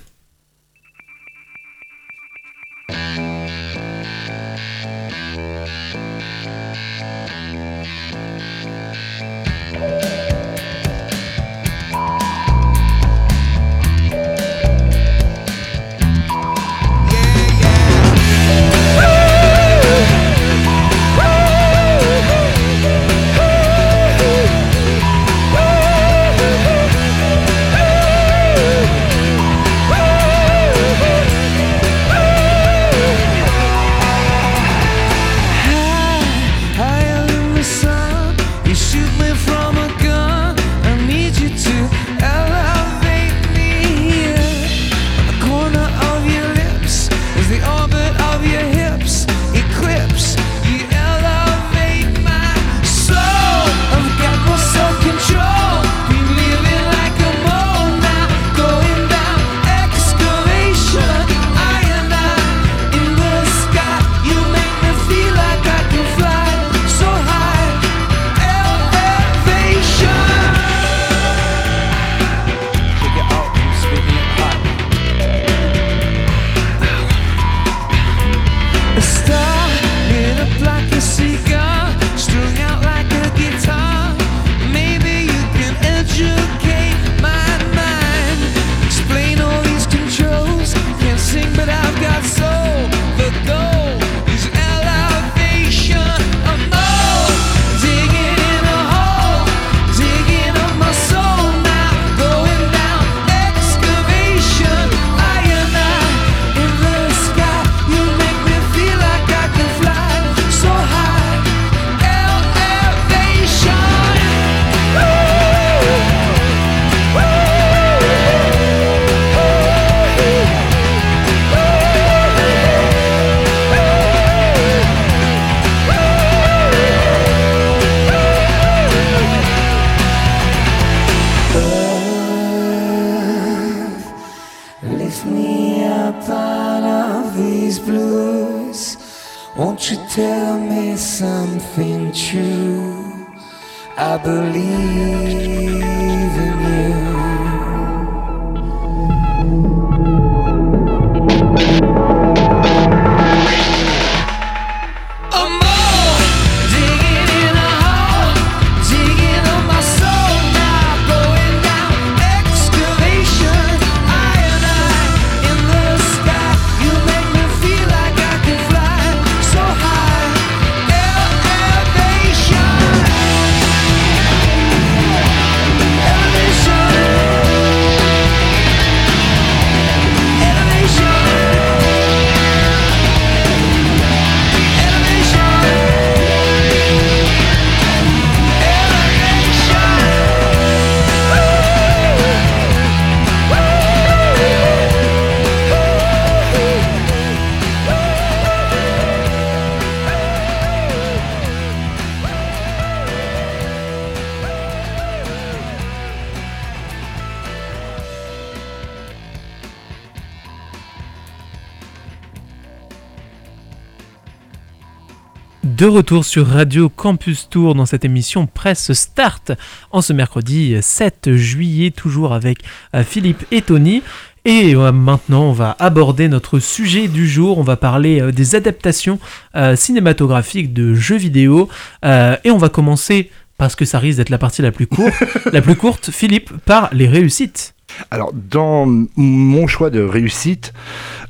[215.77, 219.53] De retour sur Radio Campus Tour dans cette émission Presse Start
[219.91, 222.61] en ce mercredi 7 juillet, toujours avec
[222.95, 224.03] euh, Philippe et Tony.
[224.47, 227.59] Et euh, maintenant, on va aborder notre sujet du jour.
[227.59, 229.19] On va parler euh, des adaptations
[229.55, 231.69] euh, cinématographiques de jeux vidéo.
[232.07, 235.23] Euh, et on va commencer, parce que ça risque d'être la partie la plus courte,
[235.53, 237.76] la plus courte, Philippe, par les réussites.
[238.11, 240.73] Alors, dans mon choix de réussite,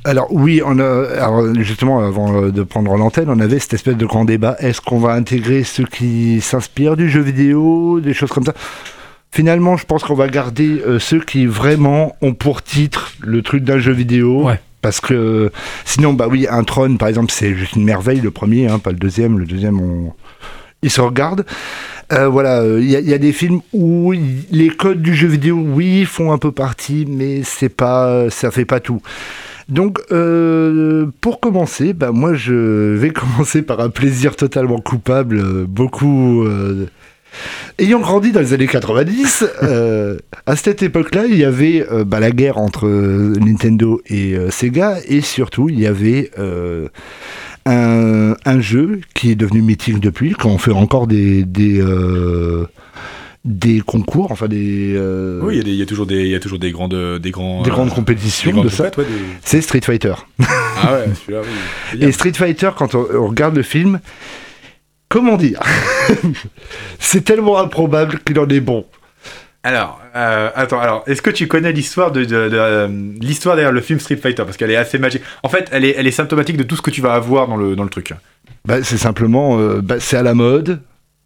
[0.03, 3.95] alors oui, on a, alors, justement, avant euh, de prendre l'antenne, on avait cette espèce
[3.97, 4.55] de grand débat.
[4.59, 8.53] Est-ce qu'on va intégrer ceux qui s'inspirent du jeu vidéo, des choses comme ça?
[9.31, 13.63] Finalement, je pense qu'on va garder euh, ceux qui vraiment ont pour titre le truc
[13.63, 14.45] d'un jeu vidéo.
[14.45, 14.59] Ouais.
[14.81, 15.51] Parce que
[15.85, 18.91] sinon, bah oui, un trône, par exemple, c'est juste une merveille, le premier, hein, pas
[18.91, 19.37] le deuxième.
[19.37, 20.13] Le deuxième, on...
[20.81, 21.45] il se regarde.
[22.13, 24.13] Euh, voilà, euh, il y, a- il y a des films où
[24.51, 28.63] les codes du jeu vidéo, oui, font un peu partie, mais c'est pas, ça fait
[28.65, 29.01] pas tout.
[29.67, 32.53] Donc, euh, pour commencer, bah, moi, je
[32.95, 36.43] vais commencer par un plaisir totalement coupable, euh, beaucoup.
[36.45, 36.85] euh,
[37.77, 42.31] Ayant grandi dans les années 90, euh, à cette époque-là, il y avait bah, la
[42.31, 46.31] guerre entre Nintendo et Sega, et surtout, il y avait
[47.69, 52.65] un, un jeu qui est devenu mythique depuis, quand on fait encore des, des, euh,
[53.45, 56.39] des concours, enfin des, euh, Oui, il y a y, toujours des, il y a
[56.39, 58.89] toujours des grandes, des grands, des euh, grandes des compétitions grandes de ça.
[58.89, 60.13] compètes, ouais, des- C'est Street Fighter.
[60.39, 61.41] Ah ouais, celui-là,
[61.93, 62.03] oui.
[62.03, 63.99] Et Street Fighter, quand on, on regarde le film,
[65.09, 65.59] comment dire?
[66.99, 68.85] C'est tellement improbable qu'il en est bon.
[69.67, 72.87] Alors, euh, attends, alors, est-ce que tu connais l'histoire de, de- de, euh,
[73.19, 74.43] l'histoire derrière le film Street Fighter?
[74.45, 75.21] Parce qu'elle est assez magique.
[75.43, 77.57] En fait, elle est, elle est symptomatique de tout ce que tu vas avoir dans
[77.57, 78.13] le, dans le truc.
[78.65, 80.79] Bah, c'est simplement, euh, bah, c'est à la mode.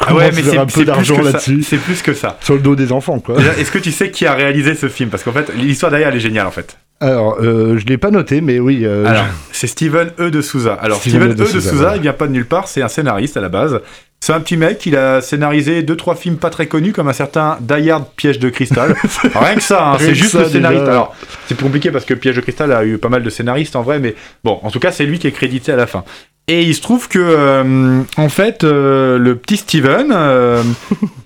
[0.03, 1.31] Ah ouais, mais c'est un peu plus d'argent que ça.
[1.33, 2.39] là-dessus C'est plus que ça.
[2.41, 3.35] sur le dos des enfants, quoi.
[3.59, 5.11] Est-ce que tu sais qui a réalisé ce film?
[5.11, 6.75] Parce qu'en fait, l'histoire derrière, elle est géniale, en fait.
[6.99, 8.81] Alors, euh, je l'ai pas noté, mais oui.
[8.83, 10.31] euh, Alors, c'est Steven E.
[10.31, 10.73] de Souza.
[10.73, 11.35] Alors, Steven Steven, E.
[11.35, 11.53] de E.
[11.53, 13.79] de Souza, il vient pas de nulle part, c'est un scénariste à la base.
[14.23, 17.13] C'est un petit mec, il a scénarisé deux trois films pas très connus, comme un
[17.13, 18.95] certain Die Hard Piège de cristal.
[19.35, 20.81] Rien que ça, hein, c'est juste ça, le scénariste.
[20.81, 20.91] déjà.
[20.91, 21.15] Alors,
[21.47, 23.97] c'est compliqué parce que Piège de cristal a eu pas mal de scénaristes en vrai,
[23.99, 26.03] mais bon, en tout cas, c'est lui qui est crédité à la fin.
[26.47, 30.61] Et il se trouve que, euh, en fait, euh, le petit Steven, euh,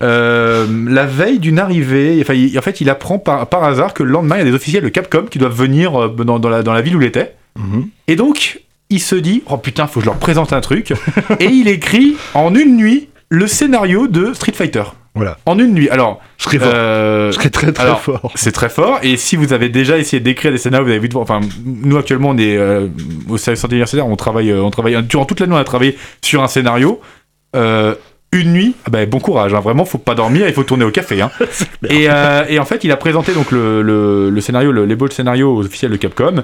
[0.00, 4.10] la veille d'une arrivée, enfin, il- en fait, il apprend par, par hasard que le
[4.10, 6.72] lendemain, il y a des officiels de Capcom qui doivent venir dans, dans la, dans
[6.72, 7.34] la ville où il était.
[7.58, 7.88] mhm.
[8.08, 10.92] Et donc, il se dit, oh putain, faut que je leur présente un truc.
[11.40, 14.84] et il écrit en une nuit le scénario de Street Fighter.
[15.14, 15.38] Voilà.
[15.46, 15.88] En une nuit.
[15.88, 16.70] Alors, Je serais fort.
[16.74, 18.30] euh, Je serais très très alors, fort.
[18.34, 18.98] c'est très fort.
[19.02, 21.96] Et si vous avez déjà essayé d'écrire des scénarios, vous avez vu, de- enfin, nous
[21.96, 22.88] actuellement, on est euh,
[23.28, 26.42] au centre universitaire, on travaille, euh, on travaille durant toute l'année, on a travaillé sur
[26.42, 27.00] un scénario.
[27.56, 27.94] Euh,
[28.32, 30.90] une nuit, ah ben, bon courage, hein, vraiment, faut pas dormir, il faut tourner au
[30.90, 31.22] café.
[31.22, 31.30] Hein.
[31.88, 35.56] et, euh, et en fait, il a présenté donc le, le, le scénario, le, scénarios
[35.56, 36.42] aux officiels de Capcom.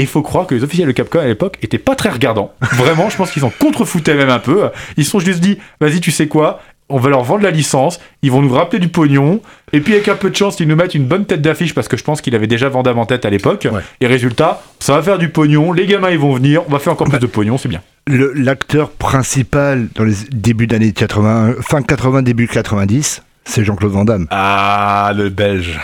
[0.00, 2.54] Et il faut croire que les officiels de Capcom à l'époque étaient pas très regardants.
[2.72, 4.70] Vraiment, je pense qu'ils s'en contrefoutaient même un peu.
[4.96, 8.00] Ils se sont juste dit, vas-y, tu sais quoi on va leur vendre la licence,
[8.22, 9.40] ils vont nous rappeler du pognon,
[9.72, 11.86] et puis avec un peu de chance, ils nous mettent une bonne tête d'affiche parce
[11.86, 13.68] que je pense qu'il avait déjà Vandame en tête à l'époque.
[13.70, 13.82] Ouais.
[14.00, 16.94] Et résultat, ça va faire du pognon, les gamins ils vont venir, on va faire
[16.94, 17.80] encore plus de pognon, c'est bien.
[18.08, 24.26] L'acteur principal dans les débuts d'années 80, fin 80, début 90, c'est Jean-Claude Van Damme.
[24.30, 25.78] Ah, le belge.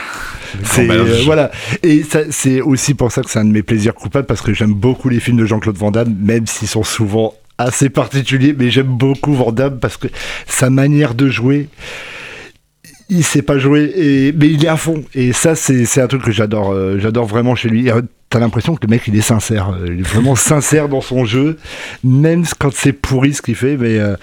[0.63, 1.51] C'est euh, voilà
[1.83, 4.73] et c'est aussi pour ça que c'est un de mes plaisirs coupables parce que j'aime
[4.73, 8.87] beaucoup les films de Jean-Claude Van Damme même s'ils sont souvent assez particuliers mais j'aime
[8.87, 10.09] beaucoup Van Damme parce que
[10.47, 11.69] sa manière de jouer
[13.09, 16.23] il sait pas jouer et mais il est à fond et ça c'est un truc
[16.23, 19.21] que j'adore euh, j'adore vraiment chez lui a t'as l'impression que le mec il est
[19.23, 19.71] sincère.
[19.71, 21.59] Euh, Il est vraiment sincère dans son jeu,
[22.05, 23.77] même quand c'est pourri ce qu'il fait.
[23.77, 24.17] Mais euh,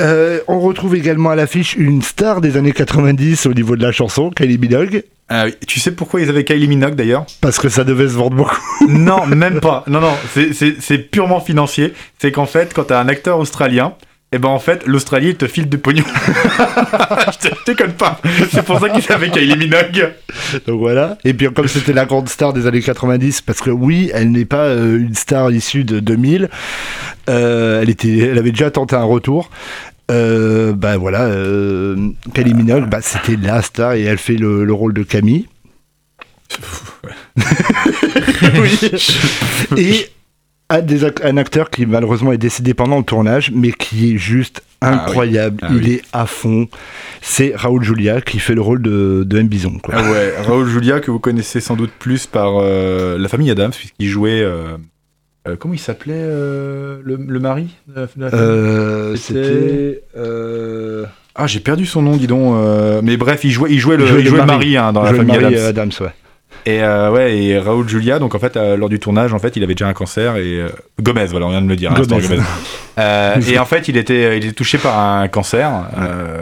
[0.00, 3.92] euh, on retrouve également à l'affiche une star des années 90 au niveau de la
[3.92, 5.54] chanson, Kylie Minogue, Ah oui.
[5.66, 7.26] Tu sais pourquoi ils avaient Kylie Minogue d'ailleurs?
[7.40, 8.56] Parce que ça devait se vendre beaucoup.
[8.88, 9.84] Non, même pas.
[9.86, 11.92] Non, non, c'est purement financier.
[12.18, 13.94] C'est qu'en fait, quand t'as un acteur australien,
[14.32, 16.04] et ben en fait, l'Australie te file du pognon.
[16.06, 18.20] je te déconne pas.
[18.52, 20.12] C'est pour ça qu'ils avaient Kylie Minogue.
[20.68, 21.18] Donc voilà.
[21.24, 24.44] Et puis comme c'était la grande star des années 90, parce que oui, elle n'est
[24.44, 26.48] pas euh, une star issue de 2000,
[27.28, 29.50] euh, elle, était, elle avait déjà tenté un retour.
[30.12, 34.72] Euh, bah voilà, euh, Kylie Minogue, bah, c'était la star et elle fait le, le
[34.72, 35.48] rôle de Camille.
[39.76, 40.10] Et
[40.70, 44.16] un, des ac- un acteur qui malheureusement est décédé pendant le tournage, mais qui est
[44.16, 44.98] juste Ah oui.
[45.00, 45.58] incroyable.
[45.62, 45.92] Ah Il oui.
[45.94, 46.68] est à fond.
[47.20, 49.48] C'est Raoul Julia qui fait le rôle de, de M.
[49.48, 49.78] Bison.
[49.82, 49.94] Quoi.
[49.98, 53.72] Ah ouais, Raoul Julia que vous connaissez sans doute plus par euh, la famille Adams
[53.72, 54.40] puisqu'il jouait.
[54.40, 54.76] euh,
[55.48, 60.02] euh, comment il s'appelait le, le mari de la- C'était-
[61.34, 62.54] Ah, j'ai perdu son nom, dis donc.
[63.02, 64.58] mais bref, il jouait, il jouait le, Il jouait il le jouait le mari.
[64.58, 65.66] mari hein, dans la famille Marie Adams.
[65.68, 66.12] Adams, ouais.
[66.66, 69.56] Et euh, ouais, et Raoul Julia, donc en fait, euh, lors du tournage, en fait,
[69.56, 70.68] il avait déjà un cancer et euh,
[71.00, 71.92] Gomez, voilà, on vient de me le dire.
[71.92, 72.36] l'instant, Gomez.
[72.36, 72.42] Gomez.
[73.52, 75.70] Et en fait, il était, il était touché par un cancer,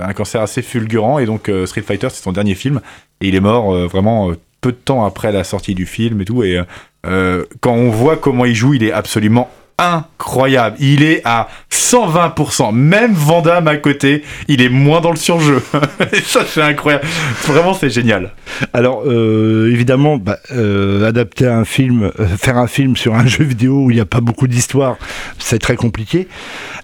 [0.02, 2.80] un cancer assez fulgurant, et donc Street Fighter, c'est son dernier film,
[3.20, 6.42] et il est mort vraiment peu de temps après la sortie du film et tout.
[6.42, 6.58] Et
[7.04, 9.48] quand on voit comment il joue, il est absolument
[9.78, 10.76] incroyable.
[10.80, 12.74] Il est à 120%.
[12.74, 15.62] Même Vandame à côté, il est moins dans le surjeu.
[16.12, 17.04] et ça, c'est incroyable.
[17.46, 18.32] Vraiment, c'est génial.
[18.72, 23.44] Alors, euh, évidemment, bah, euh, adapter un film, euh, faire un film sur un jeu
[23.44, 24.96] vidéo où il n'y a pas beaucoup d'histoire,
[25.38, 26.28] c'est très compliqué.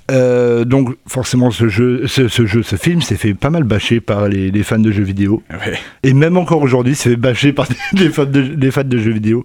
[0.08, 4.28] Donc, forcément, ce jeu, ce, ce jeu, ce film s'est fait pas mal bâcher par
[4.28, 5.42] les, les fans de jeux vidéo.
[5.50, 5.78] Ouais.
[6.02, 9.12] Et même encore aujourd'hui, c'est fait bâcher par les fans de, les fans de jeux
[9.12, 9.44] vidéo.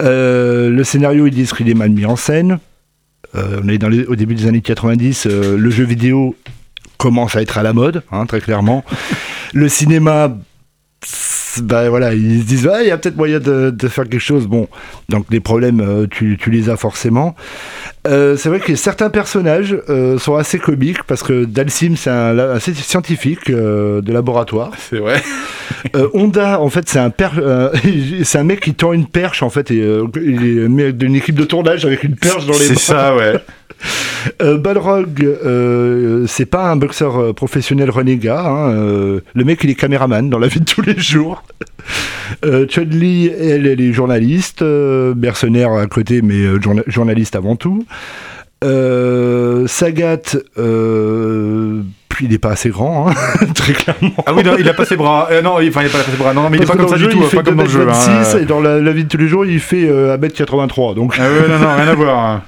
[0.00, 2.58] Euh, le scénario, ils disent qu'il est mal mis en scène.
[3.34, 5.26] Euh, on est au début des années 90.
[5.26, 6.34] euh, le jeu vidéo
[6.96, 8.84] commence à être à la mode, hein, très clairement.
[9.52, 10.36] le cinéma,
[11.62, 14.46] bah voilà, ils se disent il y a peut-être moyen de, faire quelque chose.
[14.46, 14.68] Bon,
[15.08, 17.34] donc les problèmes, tu les as forcément.
[18.08, 22.38] Euh, c'est vrai que certains personnages euh, sont assez comiques parce que Dalsim, c'est un,
[22.38, 24.70] un scientifique euh, de laboratoire.
[24.90, 25.22] C'est vrai.
[26.14, 27.10] Honda, en fait, c'est un
[28.24, 29.76] c'est un mec qui tend une perche, en fait, et
[30.16, 33.34] il est mec d'une équipe de tournage avec une perche dans les C'est ça, ouais.
[34.58, 35.26] Balrog,
[36.26, 38.44] c'est pas un boxeur professionnel renégat.
[38.46, 38.72] hein,
[39.34, 41.44] le mec, il est caméraman dans la vie de tous les jours.
[42.44, 47.86] Euh, Chun-Li, elle, elle est journaliste, mercenaire à côté, mais journa- journaliste avant tout.
[48.62, 53.14] Euh, Sagat, euh, puis il est pas assez grand, hein,
[53.54, 54.12] très clairement.
[54.26, 55.28] Ah oui, non, il a pas ses bras.
[55.30, 56.34] Euh, non, il- enfin, il a pas ses bras.
[56.34, 57.18] Non, mais il est Parce pas comme ça le du jeu, tout.
[57.20, 57.86] il euh, fait Pas comme dans le jeu.
[57.86, 58.38] 2m26 hein.
[58.42, 60.94] et dans la, la vie de tous les jours, il fait euh, 1m83.
[60.94, 61.14] Donc.
[61.18, 62.18] Ah ouais, non, non, rien à voir.
[62.18, 62.42] hein.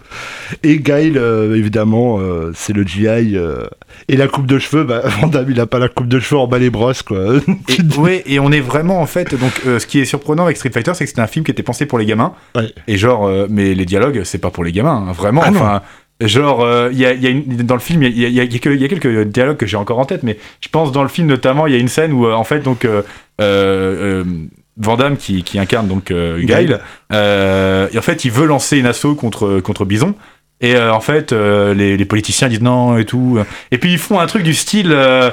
[0.63, 3.07] Et Guile, euh, évidemment, euh, c'est le GI.
[3.37, 3.67] euh,
[4.09, 6.41] et la coupe de cheveux, bah, Van Damme, il a pas la coupe de cheveux
[6.41, 7.35] en bas les brosses, quoi.
[7.69, 9.35] Et, ouais, et on est vraiment en fait.
[9.35, 11.63] Donc, ce qui est surprenant avec Street Fighter, c'est que c'était un film qui était
[11.63, 12.35] pensé pour les gamins.
[12.57, 12.73] Ouais.
[12.89, 15.43] Et genre, mais les dialogues, c'est pas pour les gamins, hein, vraiment.
[15.45, 15.61] Ah non.
[15.61, 15.83] enfin,
[16.21, 18.35] genre, euh, y a, il y a une- dans le film, il y a, il
[18.35, 20.93] y a- il y a quelques- dialogues que j'ai encore en tête, mais je pense
[20.93, 22.87] dans le film notamment, il y a une scène où euh, en fait, donc.
[23.41, 24.25] Euh,
[24.79, 26.11] Van Damme qui, qui incarne donc
[27.93, 30.15] et en fait il veut lancer une assaut contre, contre Bison
[30.63, 33.39] et euh, en fait euh, les, les politiciens disent non et tout
[33.71, 35.31] et puis ils font un truc du style euh,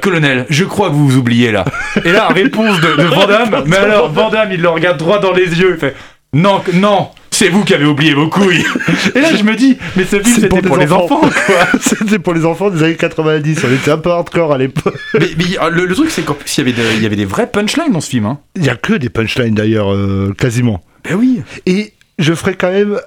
[0.00, 1.64] colonel je crois que vous vous oubliez là
[2.04, 5.18] et là réponse de, de Van Damme mais alors Van Damme il le regarde droit
[5.18, 5.94] dans les yeux il fait
[6.32, 8.64] non non c'est vous qui avez oublié vos couilles
[9.14, 11.20] et là je me dis mais ce film c'était pour les enfants.
[11.24, 11.30] enfants
[11.80, 13.64] C'était pour les enfants des années 90.
[13.64, 14.96] On était un peu hardcore à l'époque.
[15.14, 17.16] mais, mais, le, le truc c'est qu'en plus il y avait de- il y avait
[17.16, 18.38] des vrais punchlines dans ce film hein.
[18.56, 20.82] Il y a que des punchlines d'ailleurs, euh, quasiment.
[21.04, 22.98] ben oui Et je ferai quand même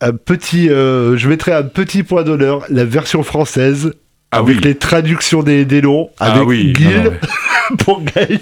[0.00, 0.68] un petit.
[0.70, 3.92] euh, je mettrai un petit point d'honneur la version française.
[4.32, 4.62] Ah avec oui.
[4.62, 8.38] les traductions des, des noms, Ah avec oui, non, non, mais- pour Guile.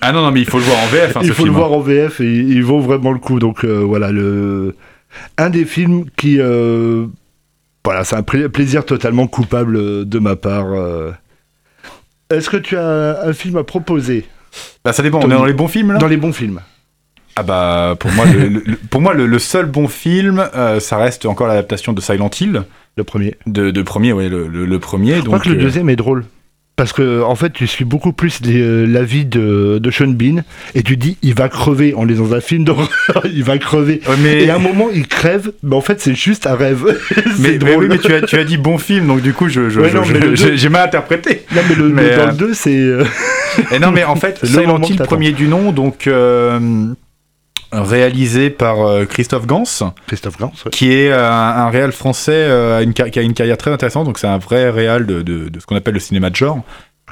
[0.00, 1.52] ah non non mais il faut le voir en VF hein, il faut film le
[1.54, 1.58] hein.
[1.66, 3.40] voir en VF et il vaut vraiment le coup.
[3.40, 4.76] Donc euh, voilà, le...
[5.36, 6.36] un des films qui.
[6.40, 7.06] euh,
[7.84, 10.66] Voilà, c'est un pla- plaisir totalement coupable de ma part.
[12.30, 14.26] Est-ce que tu as un film à proposer?
[14.84, 15.98] Bah, ça dépend on est dans les bons films là?
[15.98, 16.60] Dans les bons films
[17.36, 21.26] Ah bah pour moi le, pour moi le, le seul bon film euh, ça reste
[21.26, 22.62] encore l'adaptation de Silent Hill
[22.96, 23.34] Le premier.
[23.46, 26.24] de, de premier ouais le, premier Je crois donc que le euh, deuxième est drôle.
[26.76, 30.42] Parce que en fait, tu suis beaucoup plus euh, la vie de, de Sean Bean
[30.74, 31.94] et tu dis il va crever.
[31.96, 32.90] On est dans un film d'horreur,
[33.24, 34.02] il va crever.
[34.06, 36.84] ouais, mais Et à un moment, il crève, mais en fait, c'est juste un rêve.
[37.38, 37.84] mais, mais drôle.
[37.84, 39.88] oui mais tu as tu as dit bon film donc du coup je, je- Ouais,
[39.90, 42.36] je- je- mais j'ai j'ai mal interprété Non, mais, le, Mais, le- dans euh, le
[42.36, 42.76] 2, c'est.
[42.76, 43.04] euh,
[43.72, 46.60] et non mais en fait Silent Hill premier du nom donc euh,
[47.82, 49.64] réalisé par euh, Christophe Gans,
[50.06, 50.70] Christophe Gans, ouais.
[50.70, 54.04] qui est euh, un, réal français euh, une qui a une carrière très intéressante.
[54.04, 56.62] Donc c'est un vrai réal de, de, de ce qu'on appelle le cinéma de genre.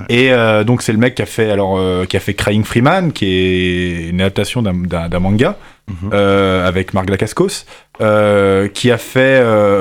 [0.08, 2.64] Et euh, donc c'est le mec qui a fait alors euh, qui a fait Crying
[2.64, 6.10] Freeman, qui est une adaptation d'un- manga Mhm.
[6.14, 7.66] euh, avec Marc Dacascos,
[7.98, 9.40] qui a fait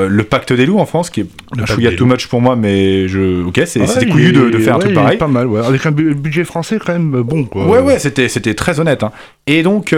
[0.10, 1.26] Le Pacte des loups en France, qui est
[1.58, 4.80] un chouïa too much pour moi, mais je ok c'est Ouais, couillu de, faire un
[4.80, 5.18] truc pareil.
[5.18, 5.66] Pas mal, ouais.
[5.66, 7.66] Avec un bu- budget français quand même bon, quoi.
[7.68, 9.02] Ouais, ouais, c'était, c'était très honnête.
[9.02, 9.12] hein.
[9.48, 9.96] Et donc,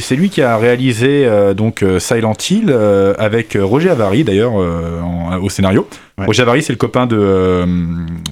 [0.00, 2.76] c'est lui qui a réalisé donc Silent Hill
[3.18, 5.88] avec Roger Avary d'ailleurs au scénario.
[6.18, 6.26] Ouais.
[6.26, 7.64] Roger Avary, c'est le copain de,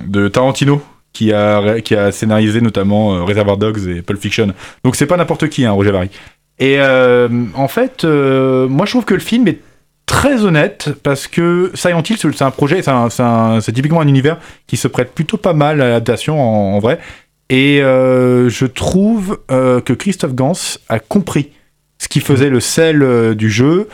[0.07, 4.48] de Tarantino qui a, qui a scénarisé notamment euh, Reservoir Dogs et Pulp Fiction.
[4.85, 6.11] Donc c'est pas n'importe qui, hein, Roger Avary.
[6.59, 9.61] Et euh, en fait, euh, moi je trouve que le film est
[10.07, 14.88] très honnête parce que Silent Hill, c'est un projet, c'est, typiquement un univers qui se
[14.88, 16.98] prête plutôt pas mal à l'adaptation en, vrai.
[17.48, 20.53] Et je trouve que Christophe Gans
[20.88, 21.51] a compris
[21.98, 23.88] ce qui faisait le sel du jeu.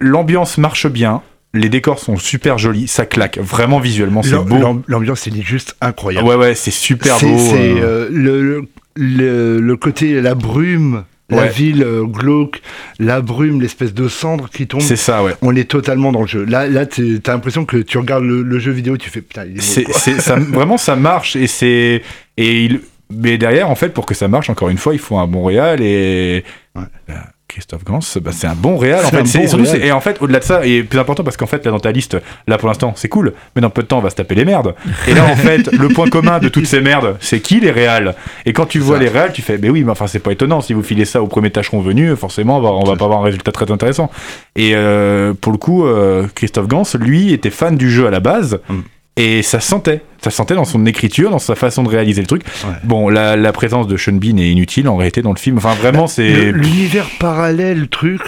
[0.00, 1.22] L'ambiance marche bien.
[1.54, 4.58] Les décors sont super jolis, ça claque vraiment visuellement, c'est beau.
[4.58, 6.28] l'am- L'ambiance, c'est juste incroyable.
[6.28, 7.38] Ouais, ouais, c'est super beau.
[7.38, 8.08] c'est, euh.
[8.10, 8.64] euh,
[8.96, 12.60] le, le, côté, la brume, la ville euh, glauque,
[12.98, 14.82] la brume, l'espèce de cendre qui tombe.
[14.82, 15.32] C'est ça, ouais.
[15.40, 16.44] On est totalement dans le jeu.
[16.44, 19.44] Là, là t'as l'impression que tu regardes le, le jeu vidéo et tu fais putain,
[19.46, 22.02] il est beau, ça, vraiment, ça marche et c'est
[22.36, 22.80] et il,
[23.10, 25.44] mais derrière, en fait, pour que ça marche, encore une fois, il faut un bon
[25.44, 27.14] réal et Ouais.
[27.48, 29.04] Christophe Gans, bah, c'est un bon réal.
[29.04, 31.46] En fait, bon et surtout, en fait, au-delà de ça, et plus important parce qu'en
[31.46, 33.98] fait, là dans ta liste, là pour l'instant, c'est cool, mais dans peu de temps,
[33.98, 34.74] on va se taper les merdes.
[35.06, 38.14] Et là, en fait, le point commun de toutes ces merdes, c'est qui les réals
[38.44, 40.60] Et quand tu vois les réals, tu fais, mais oui, mais enfin, c'est pas étonnant.
[40.60, 43.20] Si vous filez ça au premier tâcheron venu, forcément, on va, on va pas avoir
[43.20, 44.10] un résultat très intéressant.
[44.54, 48.20] Et euh, pour le coup, euh, Christophe Gans, lui, était fan du jeu à la
[48.20, 48.60] base.
[48.68, 48.80] Mm.
[49.16, 52.42] Et ça sentait, ça sentait dans son écriture, dans sa façon de réaliser le truc.
[52.64, 52.70] Ouais.
[52.84, 55.58] Bon, la, la présence de Sean Bean est inutile en réalité dans le film.
[55.58, 56.28] Enfin, vraiment, c'est.
[56.50, 58.20] Le- L'univers parallèle, le truc,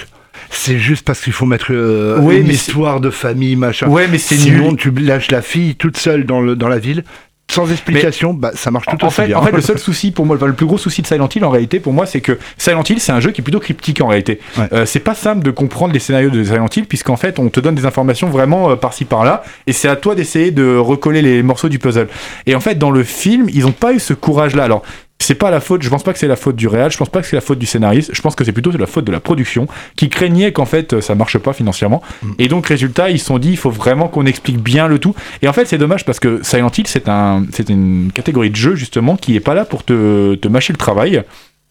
[0.51, 3.89] c'est juste parce qu'il faut mettre euh, Oui, une mais c'est- histoire de famille, machin.
[3.89, 4.77] Ouais, mais c'est Sinon, nul.
[4.77, 7.05] tu lâches la fille toute seule dans, le, dans la ville,
[7.51, 9.39] sans explication, bah, ça marche tout En aussi fait, bien.
[9.39, 11.51] en fait, le seul souci pour moi, le plus gros souci de Silent Hill en
[11.51, 14.07] réalité, pour moi, c'est que Silent Hill, c'est un jeu qui est plutôt cryptique en
[14.09, 14.41] réalité.
[14.57, 14.69] Ouais.
[14.73, 17.61] Euh, c'est pas simple de comprendre les scénarios de Silent Hill, puisqu'en fait, on te
[17.61, 21.43] donne des informations vraiment euh, par-ci par-là, et c'est à toi d'essayer de recoller les
[21.43, 22.09] morceaux du puzzle.
[22.47, 24.65] Et en fait, dans le film, ils ont pas eu ce courage-là.
[24.65, 24.83] Alors.
[25.23, 27.11] C'est pas la faute, je pense pas que c'est la faute du réal, je pense
[27.11, 29.13] pas que c'est la faute du scénariste, je pense que c'est plutôt la faute de
[29.13, 32.03] la production qui craignait qu'en fait euh, ça marche pas financièrement.
[32.39, 35.15] Et donc résultat, ils se sont dit il faut vraiment qu'on explique bien le tout.
[35.43, 38.57] Et en fait, c'est dommage parce que Silent Hill, c'est un, c'est une catégorie de
[38.57, 41.23] jeu justement qui est pas là pour te, te mâcher le travail.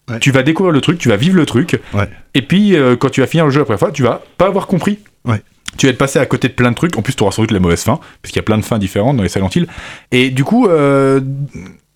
[0.10, 0.20] Ouais.
[0.20, 1.80] Tu vas découvrir le truc, tu vas vivre le truc.
[1.94, 2.10] Ouais.
[2.34, 4.48] Et puis, euh, quand tu vas finir le jeu la première fois, tu vas pas
[4.48, 5.00] avoir compris.
[5.26, 5.42] Ouais.
[5.78, 6.98] Tu vas être passé à côté de plein de trucs.
[6.98, 8.66] En plus, tu auras sans doute la mauvaise fin, parce qu'il y a plein de
[8.66, 9.68] fins différentes dans les Silent Hill.
[10.12, 11.22] Et du coup, euh,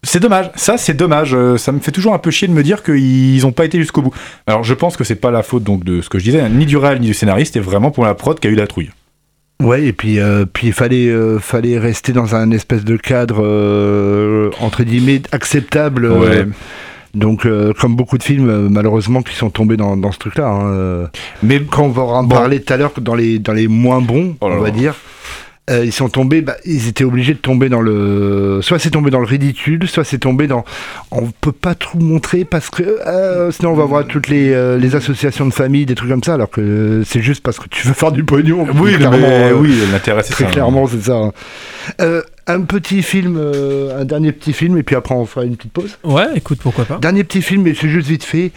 [0.04, 0.52] c'est dommage.
[0.56, 1.34] Ça, c'est dommage.
[1.34, 3.80] Euh, Ça me fait toujours un peu chier de me dire qu'ils ont pas été
[3.80, 4.14] jusqu'au bout.
[4.48, 6.50] Alors, je pense que c'est pas la faute donc de ce que je disais, hein,
[6.50, 8.68] ni du réal ni du scénariste, c'est vraiment pour la prod qui a eu la
[8.68, 8.92] trouille.
[9.62, 13.42] Ouais, et puis euh, puis il fallait euh, fallait rester dans un espèce de cadre
[13.46, 16.08] euh, entre guillemets acceptable.
[16.12, 16.46] Ouais.
[17.14, 20.48] donc euh, comme beaucoup de films euh, malheureusement qui sont tombés dans, dans ce truc-là.
[20.50, 21.10] hein.
[21.44, 22.36] Mais Quand on va en Bon.
[22.36, 24.72] parler tout à l'heure dans les dans les moins bons, Oh là on va là.
[24.72, 24.96] dire.
[25.70, 29.12] Euh, ils sont tombés, bah, ils étaient obligés de tomber dans le, soit c'est tombé
[29.12, 30.66] dans le ridicule, soit c'est tombé dans,
[31.12, 34.78] on peut pas tout montrer parce que euh, sinon on va voir toutes les, euh,
[34.78, 37.70] les associations de famille, des trucs comme ça, alors que euh, c'est juste parce que
[37.70, 38.68] tu veux faire du pognon.
[38.76, 40.52] oui, clairement, mais, euh, oui, l'intérêt c'est Très ça.
[40.52, 41.16] clairement, c'est ça.
[41.16, 41.32] hein.
[42.02, 45.56] Euh, un petit film, euh, un dernier petit film, et puis après on fera une
[45.56, 45.98] petite pause.
[46.04, 46.98] Ouais, écoute, pourquoi pas.
[46.98, 48.52] Dernier petit film, mais c'est juste vite fait.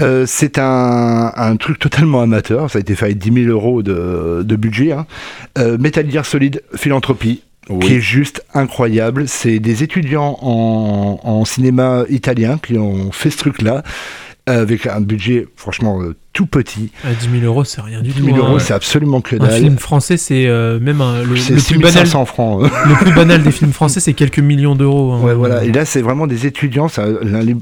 [0.00, 2.70] Euh, c'est un, un truc totalement amateur.
[2.70, 4.92] Ça a été fait avec 10 000 euros de, de budget.
[4.92, 5.06] Hein.
[5.58, 7.84] Euh, Metal Gear Solid Philanthropie, Oui.
[7.84, 9.26] qui est juste incroyable.
[9.26, 13.82] C'est des étudiants en, en cinéma italien qui ont fait ce truc-là.
[14.48, 16.90] Avec un budget franchement euh, tout petit.
[17.04, 18.24] À 10 000 euros, c'est rien du 10 tout.
[18.26, 18.40] 000 hein.
[18.40, 19.60] euros, c'est absolument que Un dalle.
[19.60, 22.62] film français, c'est euh, même un- le, le plus banal, 6500 francs.
[22.62, 25.12] le plus banal des films français, c'est quelques millions d'euros.
[25.12, 25.20] hein.
[25.22, 25.64] Ouais, voilà.
[25.64, 26.88] Et là, c'est vraiment des étudiants.
[26.88, 27.06] Ça,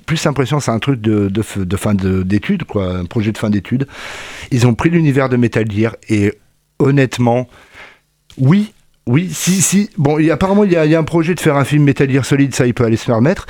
[0.06, 3.50] plus impressionnants, c'est un truc de, de, fin de- d'études, quoi, un projet de fin
[3.50, 3.86] d'études.
[4.52, 6.34] Ils ont pris l'univers de Metal Gear et
[6.78, 7.48] honnêtement,
[8.38, 8.72] oui.
[9.06, 9.90] Oui, si, si.
[9.96, 11.84] Bon, et apparemment, il y, a, il y a un projet de faire un film
[11.84, 13.46] Metal Gear Solid, ça, il peut aller se faire mettre.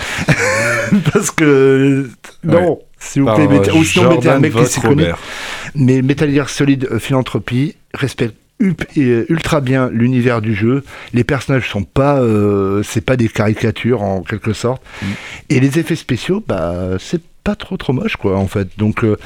[1.13, 2.11] Parce que.
[2.45, 5.13] Non, s'il vous plaît, mettez, euh, ou sinon, mettez un mec qui s'y connaît.
[5.75, 10.83] Mais Metal Gear Solid euh, Philanthropie respecte euh, ultra bien l'univers du jeu.
[11.13, 14.83] Les personnages sont pas, euh, c'est pas des caricatures en quelque sorte.
[15.51, 18.69] Et les effets spéciaux, bah, c'est pas trop trop moche quoi en fait.
[18.79, 19.19] Donc euh,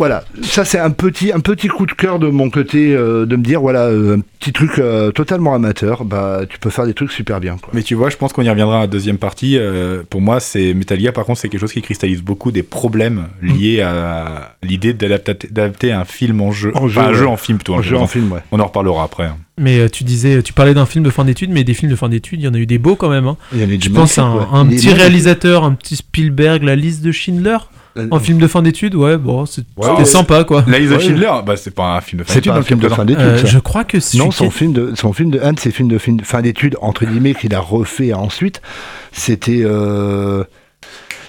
[0.00, 3.36] voilà, ça c'est un petit, un petit coup de cœur de mon côté euh, de
[3.36, 6.94] me dire voilà, euh, un petit truc euh, totalement amateur, bah tu peux faire des
[6.94, 7.58] trucs super bien.
[7.60, 7.68] Quoi.
[7.74, 9.58] Mais tu vois, je pense qu'on y reviendra à la deuxième partie.
[9.58, 12.62] Euh, pour moi, c'est Metal Gear, par contre, c'est quelque chose qui cristallise beaucoup des
[12.62, 16.72] problèmes liés à l'idée d'adapter un film en jeu.
[16.74, 17.74] En jeu, Enfin, un jeu en film plutôt.
[17.74, 18.40] Un jeu en film, ouais.
[18.52, 19.24] On en reparlera après.
[19.26, 19.36] hein.
[19.58, 22.08] Mais tu disais, tu parlais d'un film de fin d'études, mais des films de fin
[22.08, 23.26] d'études, il y en a eu des beaux quand même.
[23.26, 23.36] Hein.
[23.52, 26.74] Il y en a Je du pense à un, petit réalisateur, un petit Spielberg, la
[26.76, 27.58] liste de Schindler,
[28.10, 30.04] en film de fin d'études, ouais, bon, c'était ouais.
[30.04, 30.62] sympa quoi.
[30.62, 31.00] De Ouais.
[31.00, 33.22] Schindler, bah, c'est pas un film de fin C'est d'études, un film de fin d'études.
[33.24, 35.88] Euh, je crois que Non, son film de, son film de, un de ses films
[35.88, 38.60] de fin, fin d'études, entre guillemets, qu'il a refait ensuite,
[39.12, 39.62] c'était.
[39.64, 40.44] euh,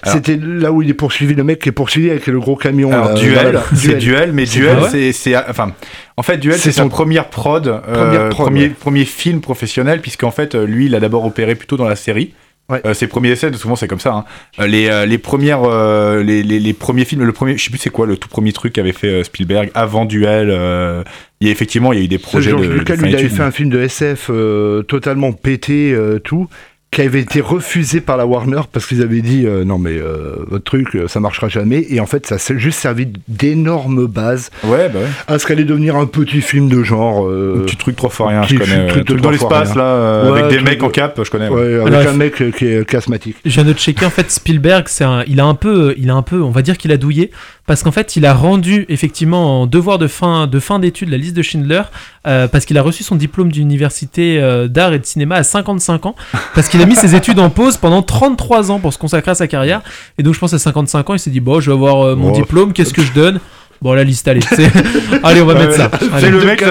[0.04, 2.90] C'était là où il est poursuivi, le mec qui est poursuivi avec le gros camion.
[2.92, 4.78] Alors, là, duel, voilà, c'est duel, mais duel,
[5.12, 5.72] c'est, enfin,
[6.16, 8.68] en fait, duel, C'est sa son- première prod, euh, Première prod, premier, ouais.
[8.70, 12.34] premier film professionnel, puisqu'en fait, euh, lui, il a d'abord opéré plutôt dans la série.
[12.72, 12.80] Ouais.
[12.86, 14.12] Euh, ses premiers essais, souvent c'est comme ça.
[14.14, 14.24] hein.
[14.58, 17.70] Euh, les, euh, les premières, euh, les, les, les premiers films, le premier, je sais
[17.70, 20.48] plus c'est quoi le tout premier truc qu'avait fait euh, Spielberg avant Duel.
[20.50, 21.04] euh,
[21.40, 23.10] il y a effectivement, il y a eu des projets Georges de, Lucas, de lui,
[23.10, 26.48] il avait fait un film de SF euh, totalement pété, euh, tout,
[26.92, 30.36] qui avait été refusé par la Warner parce qu'ils avaient dit euh, non mais euh,
[30.48, 34.50] votre truc euh, ça marchera jamais et en fait ça s'est juste servi d'énormes bases
[34.62, 35.06] Ouais, bah ouais.
[35.26, 38.28] à ce qu'allait devenir un petit film de genre euh, Un petit truc trois fois
[38.28, 38.86] rien, je connais.
[38.88, 41.30] truc de Truc dans l'espace là, euh, Ouais, avec des mecs de- en cap, je
[41.30, 41.48] connais.
[41.48, 41.78] ouais.
[41.80, 43.36] ouais, avec un mec euh, qui est qui est asthmatique.
[43.44, 46.14] Je viens de checker en fait Spielberg, c'est un, il a un peu, il a
[46.14, 47.30] un peu, on va dire qu'il a douillé
[47.66, 51.16] parce qu'en fait il a rendu effectivement en devoir de fin de fin d'études la
[51.16, 51.82] liste de Schindler
[52.26, 56.04] euh, parce qu'il a reçu son diplôme d'université euh, d'art et de cinéma à 55
[56.06, 56.14] ans
[56.54, 59.34] parce qu'il a mis ses études en pause pendant 33 ans pour se consacrer à
[59.34, 59.80] sa carrière
[60.18, 62.16] et donc je pense à 55 ans il s'est dit bon je vais avoir euh,
[62.16, 62.34] mon Oh.
[62.34, 63.40] diplôme qu'est-ce que je donne?
[63.80, 64.70] Bon la liste allez c'est-
[65.24, 66.64] allez on va mettre ça C'est le mec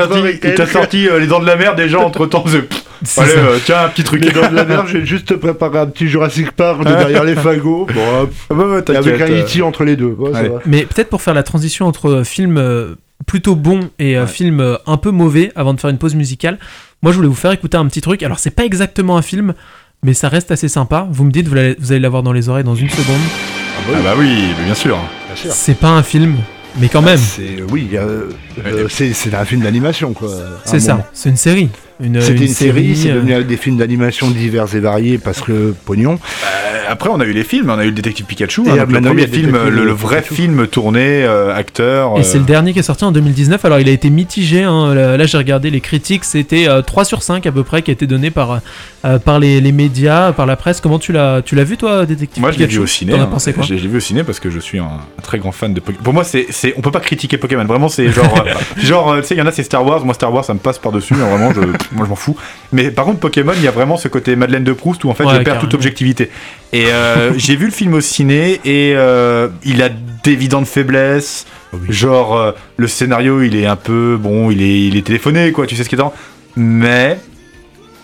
[0.43, 2.45] il t'a sorti euh, les dents de la mer déjà entre temps.
[3.18, 4.24] Allez, euh, tiens, un petit truc.
[4.24, 6.89] Les dents de la mer, je vais juste te préparer un petit Jurassic Park de
[6.95, 7.88] derrière les fagots.
[7.91, 9.28] Bon, hop, Ah bah, bah, avec un.
[9.28, 9.62] E.T.
[9.64, 10.16] entre les deux.
[10.20, 10.49] Ouais, ça Allez.
[10.49, 10.59] va.
[10.68, 12.64] Mais peut-être pour faire la transition entre film
[13.26, 14.28] plutôt bon et Ouais.
[14.28, 16.59] film un peu mauvais avant de faire une pause musicale,
[17.01, 18.22] moi je voulais vous faire écouter un petit truc.
[18.24, 19.53] Alors c'est pas exactement un film,
[20.03, 21.07] mais ça reste assez sympa.
[21.11, 23.21] Vous me dites, vous allez, vous allez l'avoir dans les oreilles dans une seconde.
[23.93, 24.97] Ah bah oui, mais bien sûr.
[25.27, 25.51] Bien sûr.
[25.51, 26.37] C'est pas un film,
[26.79, 28.29] mais quand même, C'est oui, euh,
[28.65, 30.29] euh, c'est c'est un film d'animation quoi.
[30.65, 31.07] c'est ça.
[31.13, 31.69] C'est une série.
[32.21, 36.13] C'était une, série, c'est euh, devenu des films d'animation divers et variés parce que pognon.
[36.43, 38.91] Euh, après, on a eu les films, on a eu le détective Pikachu, hein, donc
[38.91, 40.35] le premier film, le, le vrai Pikachu.
[40.35, 42.17] film tourné, euh, acteur.
[42.17, 43.63] Et euh, c'est le dernier qui est sorti en 2019.
[43.65, 44.63] Alors il a été mitigé.
[44.63, 44.93] hein.
[44.93, 46.25] Là, là, j'ai regardé les critiques.
[46.25, 48.59] C'était euh, 3 sur 5 à peu près qui a été donné par,
[49.05, 50.81] euh, par les, les médias, par la presse.
[50.81, 53.13] Comment tu l'as, tu l'as vu toi, détective Moi, je l'ai vu au ciné.
[53.13, 53.27] Hein.
[53.31, 55.21] pensé quoi Je l'ai je l'ai vu au ciné parce que je suis un, un
[55.21, 56.03] très grand fan de Pokémon.
[56.03, 57.63] Pour moi, c'est, c'est, on peut pas critiquer Pokémon.
[57.65, 60.03] Vraiment, c'est genre, euh, genre, euh, tu sais, il y en a, c'est Star Wars.
[60.03, 61.13] Moi, Star Wars, ça me passe par dessus.
[61.13, 61.61] Vraiment, je,
[61.91, 62.35] moi, je m'en fous.
[62.71, 65.13] Mais par contre, Pokémon, il y a vraiment ce côté Madeleine de Proust où en
[65.13, 66.29] fait, Ouais, je perds toute objectivité.
[66.73, 69.89] Et euh, j'ai vu le film au ciné et euh, il a
[70.23, 71.45] d'évidentes faiblesses.
[71.87, 75.67] Genre, euh, le scénario, il est un peu, bon, il est, il est téléphoné, quoi.
[75.67, 76.13] Tu sais ce qui est dedans.
[76.55, 77.17] Mais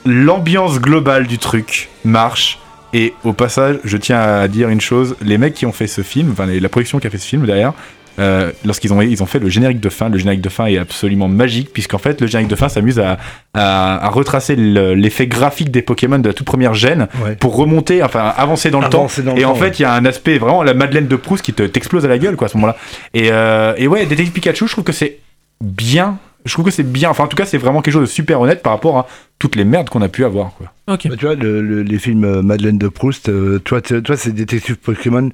[0.05, 2.59] l'ambiance globale du truc marche.
[2.93, 6.01] Et au passage, je tiens à dire une chose les mecs qui ont fait ce
[6.01, 7.73] film, enfin la production qui a fait ce film derrière,
[8.19, 10.77] euh, lorsqu'ils ont, ils ont fait le générique de fin, le générique de fin est
[10.77, 13.17] absolument magique, puisqu'en fait, le générique de fin s'amuse à,
[13.53, 17.35] à, à retracer le- l'effet graphique des Pokémon de la toute première gêne Ouais.
[17.35, 19.27] pour remonter, enfin avancer dans le Avancer temps.
[19.31, 21.43] dans le et en fait, il y a un aspect vraiment la Madeleine de Proust
[21.43, 22.75] qui te t'explose à la gueule, quoi, à ce moment-là.
[23.13, 25.17] Et, euh, et ouais, Détective Pikachu, je trouve que c'est
[25.63, 26.17] bien.
[26.45, 27.09] Je trouve que c'est bien.
[27.09, 29.07] Enfin, en tout cas, c'est vraiment quelque chose de super honnête par rapport à
[29.39, 30.71] toutes les merdes qu'on a pu avoir, quoi.
[30.87, 31.07] Ok.
[31.09, 34.15] Bah, tu vois, le- le- les films euh, Madeleine de Proust, euh, toi, tu- toi
[34.15, 35.29] c'est Détective Pokémon.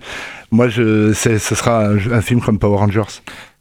[0.51, 3.01] Moi, je, ce sera un, un film comme Power Rangers.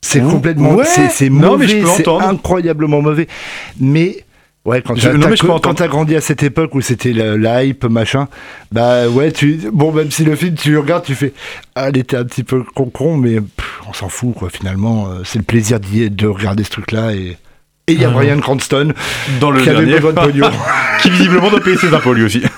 [0.01, 0.74] C'est complètement.
[0.74, 0.84] ouais.
[0.84, 2.28] c'est c'est Non, mais je mauvais, peux c'est entendre.
[2.28, 3.28] incroyablement mauvais.
[3.78, 4.24] Mais.
[4.65, 4.95] Ouais, quand
[5.57, 5.61] entendre.
[5.61, 8.29] quand t'as grandi à cette époque où c'était le, la hype, machin,
[8.71, 11.33] bah ouais, tu, bon, même si le film, tu le regardes, tu fais,
[11.75, 15.09] ah, elle était un petit peu con-con, mais pff, on s'en fout, quoi, finalement.
[15.09, 17.13] euh, c'est le plaisir d'y être, de regarder ce truc-là.
[17.13, 17.37] Et
[17.89, 18.13] et il y a Ah.
[18.13, 18.93] Brian Cranston
[19.41, 20.51] Dans le qui avait dernier, besoin de pognon.
[21.03, 22.42] qui visiblement doit payer ses impôts lui aussi.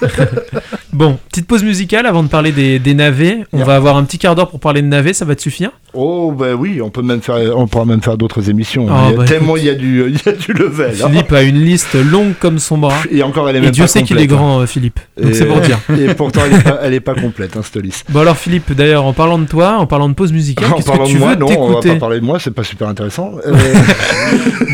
[0.93, 3.39] Bon, petite pause musicale avant de parler des, des navets.
[3.53, 5.73] On va avoir un petit quart d'heure pour parler de navets, ça va te suffire?
[5.93, 8.87] Oh bah oui, on peut même faire, on pourra même faire d'autres émissions.
[8.89, 10.93] Ah, Il y a bah, tellement il y a du, il y a du level.
[11.03, 11.09] hein.
[11.09, 12.95] Philippe a une liste longue comme son bras.
[13.11, 15.01] Et encore, elle est Et même Dieu pas sait qu'il est grand, euh, Philippe.
[15.19, 15.23] hein.
[15.25, 15.81] Donc c'est pour dire.
[15.99, 18.07] Et pourtant, elle est pas, elle est pas complète, hein, cette liste.
[18.11, 21.07] Bon alors Philippe, d'ailleurs, en parlant de toi, en parlant de pause musicale, En parlant
[21.09, 23.33] que de moi, non, on va pas parler de moi, c'est pas super intéressant.
[23.47, 23.53] Euh,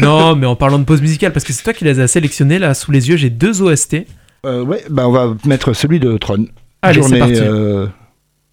[0.03, 2.59] Non, mais en parlant de pause musicale, parce que c'est toi qui les as sélectionnés
[2.59, 4.07] là sous les yeux, j'ai deux OST.
[4.47, 6.47] euh, ouais, bah on va mettre celui de Tron.
[6.83, 7.35] Allez, Journée parti.
[7.39, 7.87] euh,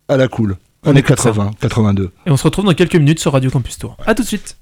[0.08, 0.58] à la cool.
[0.86, 1.30] Est écoute ça.
[1.32, 2.12] 80, 82.
[2.26, 3.98] Et on se retrouve dans quelques minutes sur Radio Campus Tour.
[4.06, 4.58] A tout de suite.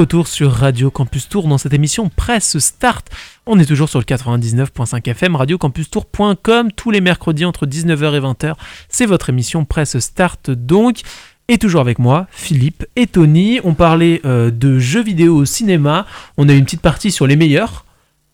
[0.00, 3.10] Retour sur Radio Campus Tour dans cette émission Presse Start.
[3.44, 8.54] On est toujours sur le 99.5 FM, radiocampustour.com, tous les mercredis entre 19h et 20h.
[8.88, 11.00] C'est votre émission Presse Start donc.
[11.48, 13.60] Et toujours avec moi, Philippe et Tony.
[13.62, 16.06] On parlait euh, de jeux vidéo au cinéma.
[16.38, 17.84] On a eu une petite partie sur les meilleurs.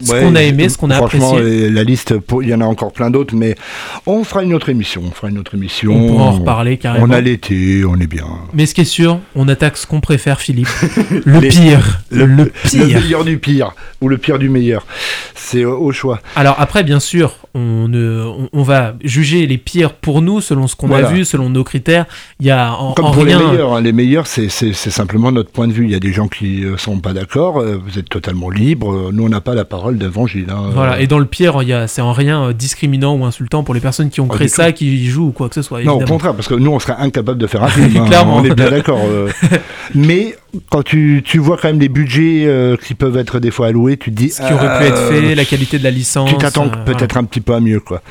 [0.04, 1.68] Ce Ouais, qu'on a aimé, ce qu'on a franchement, apprécié.
[1.68, 3.54] euh, La liste, il y en a encore plein d'autres, mais
[4.04, 5.02] on fera une autre émission.
[5.06, 5.92] On fera une autre émission.
[5.94, 7.06] On pourra en reparler carrément.
[7.06, 8.26] On a l'été, on est bien.
[8.52, 10.68] Mais ce qui est sûr, on attaque ce qu'on préfère, Philippe.
[11.24, 12.00] Le Les- pire.
[12.10, 13.00] Le, Le pire.
[13.00, 13.72] meilleur du pire,
[14.02, 14.86] ou le pire du meilleur.
[15.34, 16.20] C'est au, au choix.
[16.34, 21.08] Alors après, bien sûr, on, va juger les pires pour nous, selon ce qu'on Voilà.
[21.08, 22.04] a vu, selon nos critères.
[22.38, 23.38] Il y a en, Comme en pour rien...
[23.38, 23.80] les meilleurs, hein.
[23.80, 25.84] les meilleurs, c'est- simplement notre point de vue.
[25.84, 28.92] Il y a des gens qui ne sont pas d'accord, euh, vous êtes totalement libre.
[28.92, 30.46] Euh, Nous, on n'a pas la parole d'évangile.
[30.50, 30.70] hein.
[30.72, 34.10] Voilà, et dans le pire, c'est en rien euh, discriminant ou insultant pour les personnes
[34.10, 35.82] qui ont Pas créé ça, qui y jouent ou quoi que ce soit.
[35.82, 37.96] Non, au contraire, parce que nous, on serait incapable de faire un film.
[38.12, 38.24] hein.
[38.26, 39.00] On est bien d'accord.
[39.04, 39.28] euh.
[39.94, 40.36] Mais
[40.70, 43.96] quand tu, tu vois quand même les budgets euh, qui peuvent être des fois alloués,
[43.96, 44.30] tu te dis.
[44.30, 46.28] Ce qui aurait pu être euh, fait, la qualité de la licence.
[46.30, 48.02] Tu t'attends euh, peut-être un petit peu à mieux, quoi.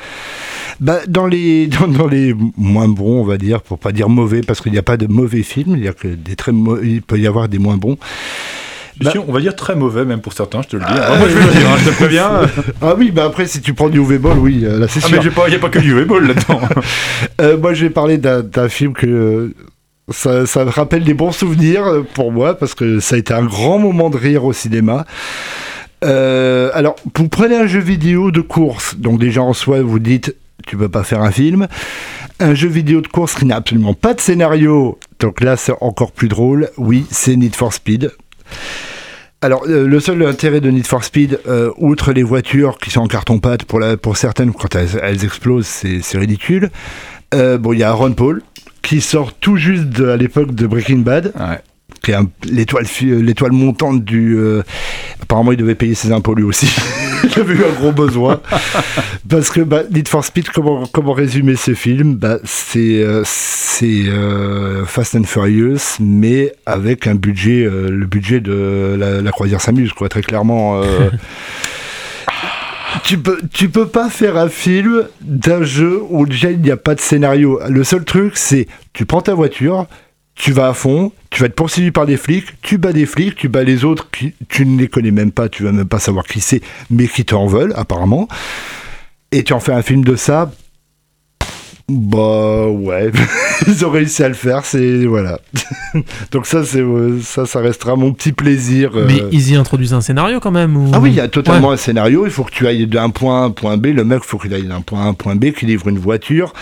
[0.82, 4.42] Bah, dans, les, dans, dans les moins bons, on va dire, pour pas dire mauvais,
[4.42, 6.52] parce qu'il n'y a pas de mauvais films, il, y a que des très
[6.84, 7.98] il peut y avoir des moins bons.
[9.02, 10.88] Bah- on va dire très mauvais, même pour certains, je te le dis.
[10.96, 12.30] Ah, moi, je vais le dire, hein, je te préviens.
[12.82, 15.08] Ah oui, bah après, si tu prends du UV Ball, oui, euh, là c'est Ah,
[15.08, 15.18] sûr.
[15.22, 16.62] mais il n'y a pas que du ball là-dedans.
[17.42, 19.54] Euh, moi, je vais parler d'un film que euh,
[20.10, 21.84] ça, ça me rappelle des bons souvenirs
[22.14, 25.06] pour moi parce que ça a été un grand moment de rire au cinéma.
[26.04, 30.36] Euh, alors, vous prenez un jeu vidéo de course, donc déjà en soi, vous dites,
[30.68, 31.68] tu peux pas faire un film.
[32.40, 36.12] Un jeu vidéo de course qui n'a absolument pas de scénario, donc là c'est encore
[36.12, 36.70] plus drôle.
[36.78, 38.12] Oui, c'est Need for Speed.
[39.42, 43.02] Alors, euh, le seul intérêt de Need for Speed, euh, outre les voitures qui sont
[43.02, 46.72] en carton-pâte pour, certaines, quand elles, explosent, c'est ridicule.
[47.34, 48.42] Euh, bon, il y a Aaron Paul,
[48.82, 51.32] qui sort tout juste de- à l'époque de Breaking Bad.
[52.06, 52.18] Qui est
[52.50, 54.36] l'étoile euh, l'étoile montante du.
[54.38, 54.62] euh,
[55.22, 56.68] apparemment, il devait payer ses impôts lui aussi.
[57.24, 58.40] il avait eu un gros besoin.
[59.30, 62.14] Parce que bah, Need for Speed, comment, comment résumer ce film?
[62.16, 68.96] Bah, C'est euh, c'est, euh, Fast and Furious, mais avec un budget, le budget de
[68.98, 70.82] la, la croisière s'amuse, quoi, très clairement.
[73.04, 76.78] Tu peux, tu peux pas faire un film d'un jeu où déjà il n'y a
[76.78, 77.60] pas de scénario.
[77.70, 79.86] Le seul truc, c'est tu prends ta voiture,
[80.36, 83.36] tu vas à fond, tu vas être poursuivi par des flics, tu bats des flics,
[83.36, 86.00] tu bats les autres qui tu ne les connais même pas, tu vas même pas
[86.00, 88.28] savoir qui c'est, mais qui t'en veulent apparemment.
[89.32, 90.52] Et tu en fais un film de ça.
[91.88, 93.12] Bah ouais,
[93.68, 95.40] ils ont réussi à le faire, c'est voilà.
[96.32, 98.90] Donc ça c'est euh, ça ça restera mon petit plaisir.
[98.96, 99.06] euh.
[99.08, 100.90] Mais ils y introduisent un scénario quand même ou...
[100.96, 102.26] Ah oui, il y a totalement un scénario.
[102.26, 103.88] Il faut que tu ailles d'un point A à un point B.
[103.94, 105.88] Le mec, il faut qu'il aille d'un point A à un point B, qu'il livre
[105.88, 106.54] une voiture,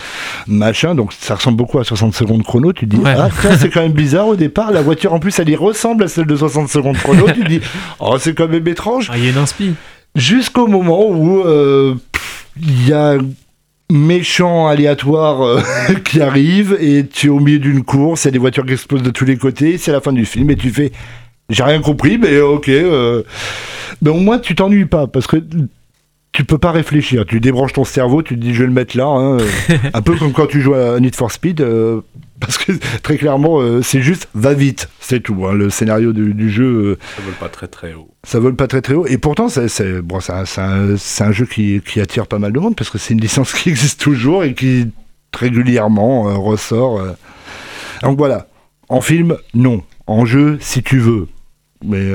[0.46, 0.94] machin.
[0.94, 2.74] Donc ça ressemble beaucoup à 60 secondes chrono.
[2.74, 3.14] Tu dis, Ouais.
[3.16, 4.72] ah, c'est quand même bizarre au départ.
[4.72, 7.24] La voiture, en plus, elle y ressemble à celle de 60 secondes chrono.
[7.34, 7.60] tu dis,
[7.98, 9.08] oh, c'est quand même étrange.
[9.10, 9.72] Ah, il y a une inspi.
[10.16, 11.94] Jusqu'au moment où euh,
[12.60, 13.16] il y a
[13.90, 15.60] méchant aléatoire euh,
[16.04, 18.72] qui arrive et tu es au milieu d'une course, il y a des voitures qui
[18.72, 20.92] explosent de tous les côtés, c'est la fin du film et tu fais
[21.50, 23.22] j'ai rien compris mais ok euh.
[24.00, 25.36] mais au moins tu t'ennuies pas parce que
[26.34, 28.96] tu peux pas réfléchir, tu débranches ton cerveau, tu te dis je vais le mettre
[28.96, 29.38] là, hein,
[29.94, 32.00] un peu comme quand tu joues à Need for Speed, euh,
[32.40, 32.72] parce que
[33.02, 35.46] très clairement euh, c'est juste va vite, c'est tout.
[35.46, 38.10] hein, le scénario du, du jeu, euh, Ça vole pas très très haut.
[38.24, 39.06] ça vole pas très très haut.
[39.06, 42.98] Et pourtant, c'est bon, un, jeu qui, qui attire pas mal de monde parce que
[42.98, 44.88] c'est une licence qui existe toujours et qui
[45.32, 47.00] régulièrement euh, ressort.
[48.02, 48.48] Donc voilà.
[48.88, 49.82] En film, non.
[50.06, 51.28] En jeu, si tu veux.
[51.84, 52.10] Mais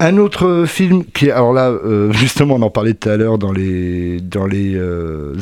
[0.00, 1.72] un autre film qui, alors là,
[2.10, 4.78] justement, on en parlait tout à l'heure dans les dans les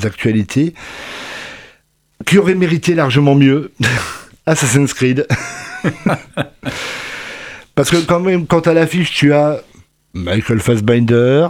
[0.05, 0.75] actualités,
[2.27, 3.73] qui aurait mérité largement mieux.
[4.47, 5.27] Assassin's Creed.
[7.75, 9.61] Parce que quand même, quand à l'affiche, tu as
[10.15, 11.49] Michael Fassbinder,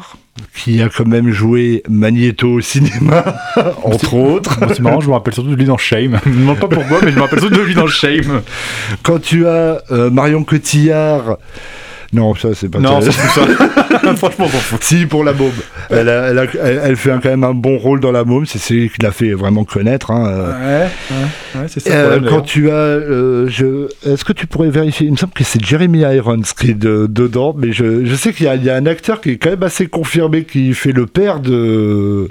[0.54, 3.36] qui a quand même joué Magneto au cinéma,
[3.82, 4.58] entre autres.
[4.68, 6.18] C'est marrant, je me rappelle surtout de lui dans Shame.
[6.24, 8.42] Je me demande pas pourquoi, mais je me rappelle surtout de lui dans Shame.
[9.02, 11.38] Quand tu as euh, Marion Cotillard.
[12.14, 13.10] Non, ça, c'est pas Non, ça.
[13.12, 13.42] ça.
[14.16, 14.46] Franchement.
[14.80, 15.50] Si, pour la môme.
[15.90, 16.44] Elle, a- elle, a-
[16.88, 18.46] elle- fait quand même un bon rôle dans la môme.
[18.46, 20.10] C'est celui qui l'a fait vraiment connaître.
[20.10, 20.52] hein, euh.
[20.52, 21.90] Ouais, ouais, ouais, c'est ça.
[21.90, 25.16] le Euh, problème, quand tu as, euh, je, est-ce que tu pourrais vérifier Il me
[25.16, 28.64] semble que c'est Jeremy Irons qui est de- dedans, mais je, je sais qu'il y,
[28.64, 32.28] y a un acteur qui est quand même assez confirmé qui fait le père de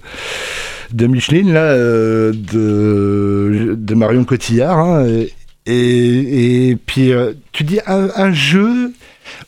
[0.93, 4.77] de Micheline là, euh, de, de Marion Cotillard.
[4.77, 5.05] hein,
[5.65, 8.91] et, et puis euh, tu dis un, un jeu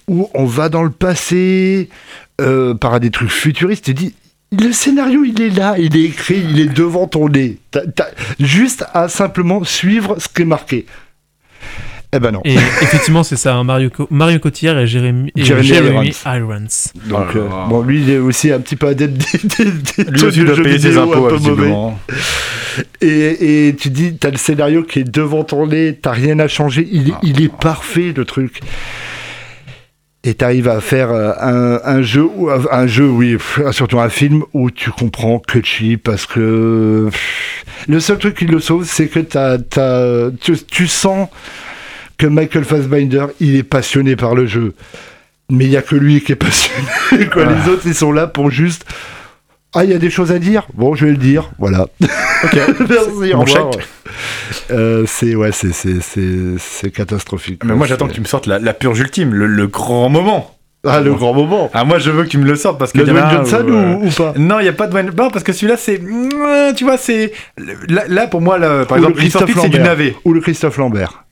[0.07, 1.89] où on va dans le passé
[2.41, 3.85] euh, par des trucs futuristes.
[3.85, 4.13] Tu dis
[4.57, 7.57] le scénario, il est là, il est écrit, il est devant ton nez.
[7.71, 8.07] T'as- t'as
[8.39, 10.85] juste à simplement suivre ce qui est marqué.
[12.13, 12.41] Eh ben non.
[12.45, 16.67] Et effectivement, c'est ça, hein, Mario, Co- Mario Cotillard et Jérémy, et Jérémy Jérémy Irons.
[17.07, 20.03] Donc, Oh euh, bon, lui, il est aussi un petit peu adepte des, des, des
[20.11, 21.37] Lui de doit jeux payer ses impôts, un peu mauvais.
[21.39, 21.99] visiblement.
[23.01, 26.47] Et, et tu dis, t'as le scénario qui est devant ton nez, t'as rien à
[26.47, 27.19] changer, il, est- Ah.
[27.23, 28.61] il est parfait le truc.
[30.27, 33.37] Et t'arrives à faire euh, un, un jeu, ou un jeu, oui,
[33.71, 37.09] surtout un film où tu comprends que chi parce que
[37.87, 41.29] le seul truc qui le sauve, c'est que t'as, t'as, tu, tu sens
[42.17, 44.73] que Michael Fassbinder, il est passionné par le jeu.
[45.51, 47.27] Mais il y a que lui qui est passionné.
[47.31, 47.45] quoi.
[47.45, 48.83] Les autres, ils sont là pour juste.
[49.73, 51.51] Ah, il y a des choses à dire Bon, je vais le dire.
[51.59, 51.85] Voilà.
[52.43, 52.53] Ok.
[52.89, 53.71] Merci, au Mon revoir.
[54.71, 57.63] Euh, c'est ouais, c'est c'est catastrophique.
[57.63, 60.51] Mais moi, j'attends que tu me sortes la, la purge ultime, le, le grand moment.
[60.87, 61.71] Ah, le grand moment.
[61.73, 62.99] Ah, moi, je veux que tu me le sortes parce que.
[62.99, 65.09] Le Dwayne Johnson euh, ou, ou pas Non, il n'y a pas de Dwayne.
[65.17, 65.97] Non, parce que celui-là, c'est.
[65.99, 67.31] Mouah, Tu vois, c'est.
[67.89, 69.91] Là, là, pour moi, là, par Ou le exemple, Christophe Christophe c'est du Lambert.
[69.91, 70.15] navet.
[70.25, 71.23] Ou le Christophe Lambert.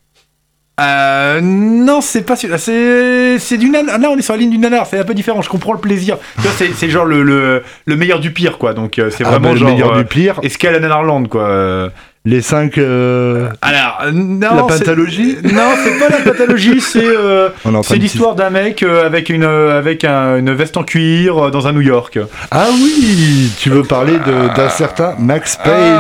[0.82, 2.58] Euh, non, c'est pas celui-là.
[2.58, 4.00] C'est, c'est du nanar.
[4.00, 4.88] Là, on est sur la ligne du nanar.
[4.88, 5.44] C'est un peu différent.
[5.44, 6.18] Je comprends le plaisir.
[6.38, 8.74] Tu vois, c'est, genre le, le, le meilleur du pire, quoi.
[8.74, 9.70] Donc, euh, c'est Ah, vraiment bah, le genre.
[9.70, 10.40] meilleur euh, du pire.
[10.42, 11.92] Escale à Nanarland, quoi.
[12.26, 12.78] Les cinq.
[12.78, 14.56] euh, Alors, euh, non.
[14.56, 16.80] La pathologie Non, c'est pas la pathologie.
[16.80, 17.04] C'est.
[17.06, 17.50] euh,
[17.84, 21.74] C'est l'histoire d'un mec euh, avec une avec un- une veste en cuir dans un
[21.74, 22.18] New York.
[22.50, 25.98] Ah oui, tu veux parler de- d'un certain Max Payne.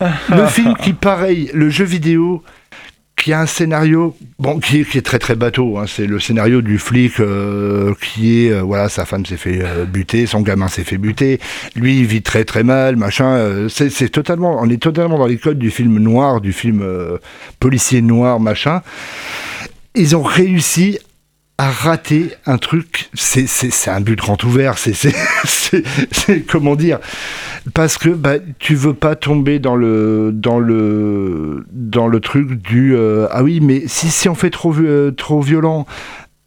[0.00, 0.06] Ah.
[0.36, 2.42] Le film qui, pareil, le jeu vidéo,
[3.24, 5.78] qui a un scénario, bon, qui est, très très bateau.
[5.78, 9.60] hein, c'est le scénario du flic euh, qui est, euh, voilà, sa femme s'est fait
[9.62, 11.40] euh, buter, son gamin s'est fait buter,
[11.74, 13.66] lui il vit très très mal, machin.
[13.70, 16.84] c'est totalement, on est totalement dans les codes du film noir, du film
[17.60, 18.82] policier noir, machin.
[19.94, 20.98] Ils ont réussi
[21.58, 23.10] a raté un truc.
[23.14, 24.76] C'est c'est- c'est un but grand ouvert.
[24.78, 26.98] C'est c'est- comment dire?
[27.74, 32.94] Parce que bah, tu veux pas tomber dans le dans le dans le truc du
[32.96, 35.86] euh, ah oui mais si si on fait trop euh, trop violent.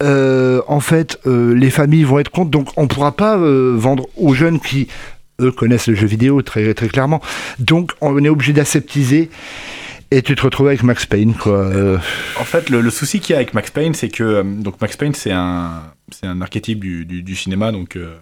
[0.02, 4.60] euh, en fait, les familles vont être contre, donc on pourra pas vendre aux jeunes
[4.60, 4.86] qui,
[5.40, 7.20] eux, connaissent le jeu vidéo très, très clairement.
[7.58, 9.28] Donc, on est obligé d'aseptiser.
[10.10, 11.70] Et tu te retrouves avec Max Payne, quoi.
[12.40, 14.80] En fait, le, le souci qu'il y a avec Max Payne, c'est que euh, donc
[14.80, 18.14] Max Payne, c'est un, c'est un archétype du, du, du cinéma, donc euh,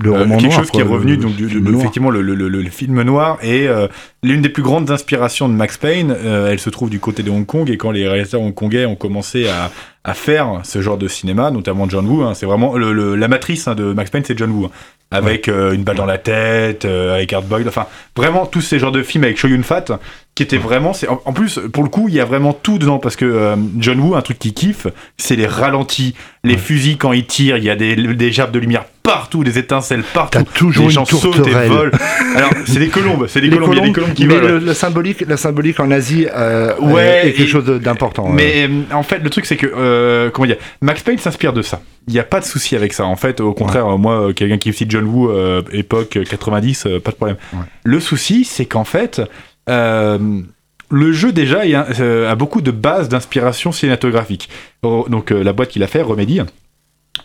[0.00, 1.70] le euh, roman quelque noir, chose quoi, qui est revenu le donc du, film le-
[1.72, 1.80] noir.
[1.82, 3.86] effectivement le, le, le, le film noir et euh,
[4.22, 7.30] l'une des plus grandes inspirations de Max Payne euh, elle se trouve du côté de
[7.30, 9.70] Hong Kong et quand les réalisateurs hongkongais ont commencé à,
[10.04, 13.28] à faire ce genre de cinéma notamment John Woo hein, c'est vraiment le, le- la
[13.28, 14.70] matrice hein, de Max Payne c'est John Woo hein,
[15.10, 19.02] avec une balle dans la tête avec Hard Boiled enfin vraiment tous ces genres de
[19.02, 19.98] films avec Shoyun Fat
[20.36, 22.78] qui étaient vraiment c'est en, en plus pour le coup il y a vraiment tout
[22.78, 26.14] dedans parce que euh, John Woo un truc qu'il kiffe c'est les ralentis
[26.44, 29.58] les fusils quand il tire il y a des, des gerbes de lumière partout des
[29.58, 31.90] étincelles partout T'as toujours une gens sautent et volent.
[32.34, 34.34] Alors, c'est des colombes, c'est des Les colombes, il y a des colombes qui mais
[34.34, 34.48] volent.
[34.54, 38.28] le, le symbolique, la symbolique en Asie euh, Ouais, est quelque et- chose d'important.
[38.28, 41.62] Mais euh, en fait, le truc, c'est que, euh, comment dire, Max Payne s'inspire de
[41.62, 41.80] ça.
[42.08, 43.04] Il n'y a pas de souci avec ça.
[43.06, 46.98] En fait, au contraire, moi, euh, quelqu'un qui cite John Woo, euh, époque 90, euh,
[46.98, 47.36] pas de problème.
[47.52, 47.60] Ouais.
[47.84, 49.22] Le souci, c'est qu'en fait,
[49.68, 54.48] le jeu, déjà, euh, a beaucoup de bases d'inspiration cinématographique.
[54.82, 56.40] Oh, Donc, euh, la boîte qu'il a fait, Remedy,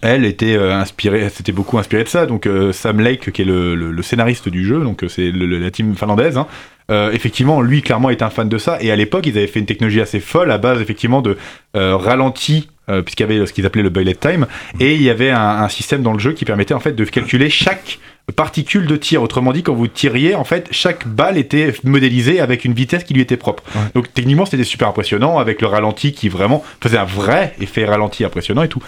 [0.01, 2.25] elle était euh, inspirée, c'était beaucoup inspiré de ça.
[2.25, 5.95] Donc euh, Sam Lake, qui est le, scénariste du jeu, donc euh, c'est la team
[5.95, 6.37] finlandaise.
[6.37, 6.47] hein,
[6.89, 8.81] euh, effectivement, lui clairement est un fan de ça.
[8.81, 11.37] Et à l'époque, ils avaient fait une technologie assez folle à base effectivement de
[11.75, 12.69] euh, ralenti.
[12.89, 14.47] euh, puisqu'il y avait ce qu'ils appelaient le bullet time,
[14.79, 17.49] et il y avait un système dans le jeu qui permettait en fait de calculer
[17.49, 17.99] chaque
[18.31, 19.21] particule de tir.
[19.21, 23.13] Autrement dit, quand vous tiriez, en fait, chaque balle était modélisée avec une vitesse qui
[23.13, 23.63] lui était propre.
[23.75, 23.81] Ouais.
[23.95, 28.23] Donc techniquement, c'était super impressionnant avec le ralenti qui vraiment faisait un vrai effet ralenti
[28.23, 28.81] impressionnant et tout.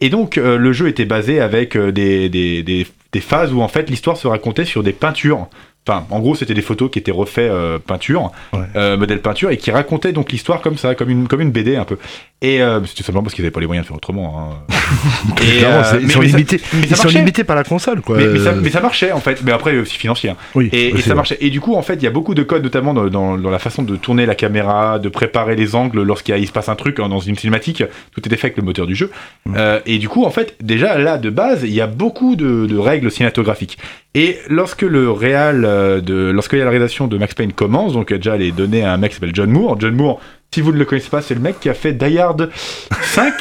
[0.00, 3.60] Et donc, euh, le jeu était basé avec euh, des, des, des, des phases où
[3.60, 5.48] en fait l'histoire se racontait sur des peintures.
[5.88, 8.60] Enfin, en gros, c'était des photos qui étaient refaites euh, peinture, Ouais.
[8.76, 11.76] euh, modèle peinture, et qui racontaient donc l'histoire comme ça, comme une, comme une BD
[11.76, 11.96] un peu.
[12.42, 14.50] Et euh, c'était simplement parce qu'ils n'avaient pas les moyens de faire autrement.
[14.68, 14.74] hein.
[15.42, 16.44] Et, Clairement, euh, ils mais- sont mais ça- mais
[16.82, 17.18] Ils sont marchait.
[17.18, 18.16] limités par la console, quoi.
[18.18, 20.30] Mais, mais ça, mais ça marchait en fait, mais après aussi financier.
[20.30, 20.36] hein.
[20.54, 21.14] oui, Et, ça ouais.
[21.14, 21.38] marchait.
[21.40, 23.50] Et du coup, en fait, il y a beaucoup de codes, notamment dans, dans- dans
[23.50, 26.98] la façon de tourner la caméra, de préparer les angles lorsqu'il se passe un truc
[27.00, 27.82] hein, dans une cinématique.
[28.14, 29.10] Tout était fait avec le moteur du jeu.
[29.46, 29.54] Mm.
[29.56, 32.66] Euh, et du coup, en fait, déjà là, de base, il y a beaucoup de,
[32.66, 33.78] de règles cinématographiques.
[34.14, 38.34] Et lorsque le réal euh, de, lorsque la réalisation de Max Payne commence, donc déjà
[38.34, 39.76] elle est donnée à un mec qui s'appelle John Moore.
[39.78, 40.20] John Moore,
[40.52, 42.50] si vous ne le connaissez pas, c'est le mec qui a fait Die Hard
[43.02, 43.32] 5.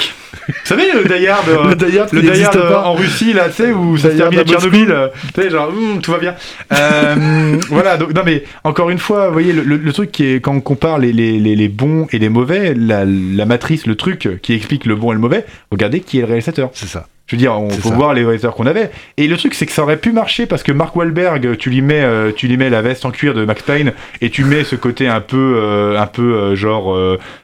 [0.47, 2.83] vous savez le Die Hard euh, Le Die Hard, le Die Hard, euh, pas.
[2.83, 4.43] en Russie là, tu sais, où ça se termine à.
[4.43, 4.91] Tchernobyl.
[4.91, 6.35] euh, Tu sais, genre, hum, tout va bien.
[6.71, 10.25] Euh, voilà, donc, non mais encore une fois, vous voyez, le, le- le truc qui
[10.33, 13.87] est, quand on compare les, les, les, les bons et les mauvais, la, la matrice,
[13.87, 16.69] le truc qui explique le bon et le mauvais, regardez qui est le réalisateur.
[16.73, 17.07] C'est ça.
[17.29, 17.93] Je veux dire, on ça.
[17.93, 18.89] voir les réalisateurs qu'on avait.
[19.17, 21.83] Et le truc, c'est que ça aurait pu marcher parce que Mark Wahlberg, tu lui
[21.83, 24.63] mets, euh, tu lui mets la veste en cuir de Max Payne et tu mets
[24.63, 26.97] ce côté un peu, euh, un peu euh, genre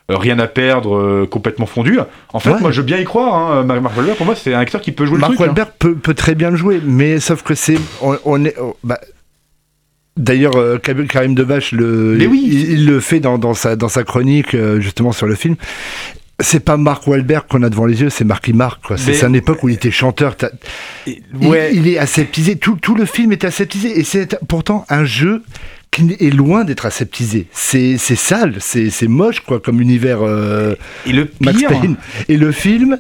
[0.10, 2.00] rien à perdre, complètement fondu.
[2.34, 2.60] En fait, Ouais.
[2.62, 3.36] moi, je veux bien y croire.
[3.36, 3.64] Hein.
[3.64, 5.48] Mark Mark Wahlberg, pour moi, c'est un acteur qui peut jouer Mark le truc.
[5.48, 5.50] hein.
[5.52, 7.78] Wahlberg peut, peut très bien le jouer, mais sauf que c'est.
[8.02, 8.56] On, on est.
[8.60, 9.00] oh, bah,
[10.18, 12.42] D'ailleurs, euh, Karim Debache, le, Mais oui.
[12.46, 15.58] il, il le fait dans, dans, sa, dans sa chronique, euh, justement, sur le film.
[16.42, 18.82] C'est pas Mark Wahlberg qu'on a devant les yeux, c'est Marky Mark.
[18.98, 20.36] C'est une époque où il était chanteur.
[21.08, 21.72] Il- ouais.
[21.74, 22.58] Il, est aseptisé.
[22.58, 23.98] Tout, tout le film est aseptisé.
[23.98, 25.44] Et c'est pourtant un jeu
[25.92, 27.48] qui est loin d'être aseptisé.
[27.54, 30.76] C'est sale, c'est moche, quoi, comme univers euh,
[31.06, 31.96] Et le Max Payne.
[32.28, 33.00] Et le film,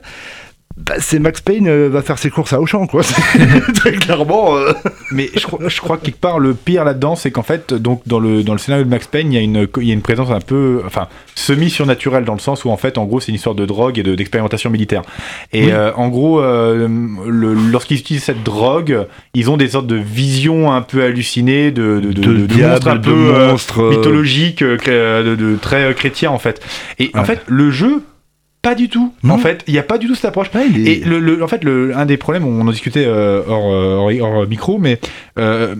[0.77, 3.01] bah, c'est Max Payne euh, va faire ses courses à Auchan, quoi.
[3.75, 4.57] Très clairement.
[4.57, 4.73] euh,
[5.11, 8.01] Mais je crois, je crois que quelque part le pire là-dedans, c'est qu'en fait, donc
[8.05, 9.93] dans le dans le scénario de Max Payne, il y a une il y a
[9.93, 13.19] une présence un peu, enfin semi surnaturelle dans le sens où en fait, en gros,
[13.21, 15.03] c'est une histoire de drogue et de- d'expérimentation militaire.
[15.53, 15.71] Et Oui.
[15.71, 16.87] euh, en gros, euh,
[17.27, 22.01] le- lorsqu'ils utilisent cette drogue, ils ont des sortes de visions un peu hallucinées de
[22.01, 23.81] de, de, de, de- de diable, monstres un de peu euh, monstres.
[23.91, 26.61] mythologiques, de, de très euh, chrétiens en fait.
[26.99, 27.25] Et en Ouais.
[27.25, 28.01] fait, le jeu,
[28.65, 29.13] pas du tout.
[29.23, 29.35] Non.
[29.35, 30.47] En fait, il n'y a pas du tout cette approche.
[30.55, 33.41] ouais, est- Et le, le- en fait, le, un des problèmes, on en discutait euh,
[33.47, 34.99] hors, euh, hors- hors micro, mais
[35.39, 35.75] euh,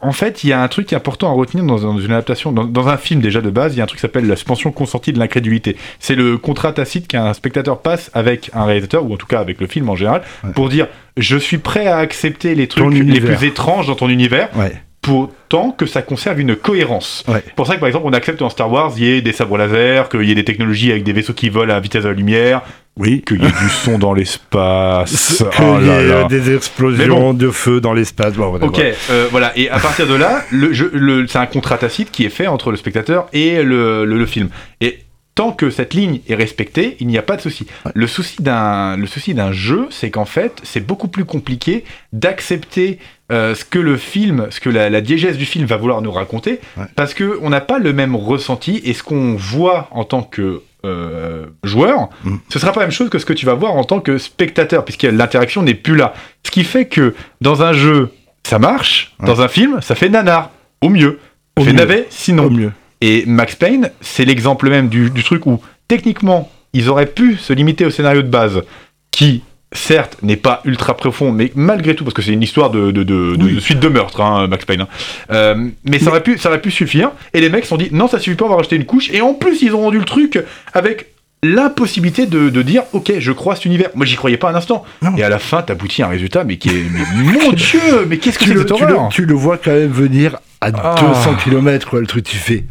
[0.00, 2.12] en fait, il y a un truc qui est important à retenir dans, dans une
[2.12, 4.26] adaptation, dans, dans un film déjà de base, il y a un truc qui s'appelle
[4.28, 5.76] la suspension consentie de l'incrédulité.
[5.98, 9.60] C'est le contrat tacite qu'un spectateur passe avec un réalisateur, ou en tout cas avec
[9.60, 10.52] le film en général, Ouais.
[10.52, 14.50] pour dire je suis prêt à accepter les trucs les plus étranges dans ton univers,
[14.56, 14.72] Ouais,
[15.08, 17.24] pour tant que ça conserve une cohérence.
[17.28, 17.42] ouais.
[17.44, 19.32] C'est pour ça que par exemple on accepte dans Star Wars il y ait des
[19.32, 22.08] sabres laser, qu'il y ait des technologies avec des vaisseaux qui volent à vitesse de
[22.08, 22.62] la lumière,
[22.96, 23.22] Oui.
[23.26, 25.42] qu'il y ait du son dans l'espace.
[25.52, 28.34] Qu'il Oh y ait euh, des explosions de feu dans l'espace.
[28.34, 28.92] Bon, Ok, voilà.
[29.10, 29.52] euh, voilà.
[29.58, 32.46] Et à partir de là, le jeu, le, c'est un contrat tacite qui est fait
[32.46, 34.48] entre le spectateur et le, le, le film.
[34.80, 34.98] Et
[35.38, 37.64] tant que cette ligne est respectée, il n'y a pas de souci.
[37.94, 42.98] Le souci d'un le souci d'un jeu, c'est qu'en fait, c'est beaucoup plus compliqué d'accepter
[43.30, 46.10] euh, ce que le film, ce que la, la diégèse du film va vouloir nous
[46.10, 46.84] raconter, Ouais.
[46.96, 50.62] parce que on n'a pas le même ressenti et ce qu'on voit en tant que
[50.84, 52.36] euh, joueur, Mm.
[52.52, 54.18] ce sera pas la même chose que ce que tu vas voir en tant que
[54.18, 56.14] spectateur, puisque l'interaction n'est plus là.
[56.44, 58.10] Ce qui fait que dans un jeu,
[58.44, 59.26] ça marche, Ouais.
[59.26, 61.18] dans un film, ça fait nanar, au mieux.
[61.56, 61.78] Ça Au fait mieux.
[61.78, 62.44] navet, sinon.
[62.46, 62.72] Au mieux.
[63.00, 67.52] Et Max Payne, c'est l'exemple même du, du truc où, techniquement, ils auraient pu se
[67.52, 68.62] limiter au scénario de base,
[69.10, 69.42] qui,
[69.72, 73.02] certes, n'est pas ultra profond, mais malgré tout, parce que c'est une histoire de, de,
[73.04, 73.54] de- de- Oui.
[73.54, 74.80] de suite de meurtre, hein, Max Payne.
[74.82, 74.88] hein.
[75.30, 77.10] Euh, mais ça aurait, pu, ça aurait pu suffire.
[77.34, 79.10] Et les mecs se sont dit, non, ça suffit pas, on va rajouter une couche.
[79.12, 80.42] Et en plus, ils ont rendu le truc
[80.74, 81.06] avec
[81.44, 83.90] l'impossibilité de, de dire, ok, je crois cet univers.
[83.94, 84.84] Moi, j'y croyais pas un instant.
[85.02, 85.16] Non.
[85.16, 88.18] Et à la fin, t'aboutis à un résultat, mais qui est, mais mon dieu, mais
[88.18, 90.94] qu'est-ce que c'est tu, tu le vois quand même venir à Ah.
[91.00, 92.64] 200 km, quoi, le truc, tu fais.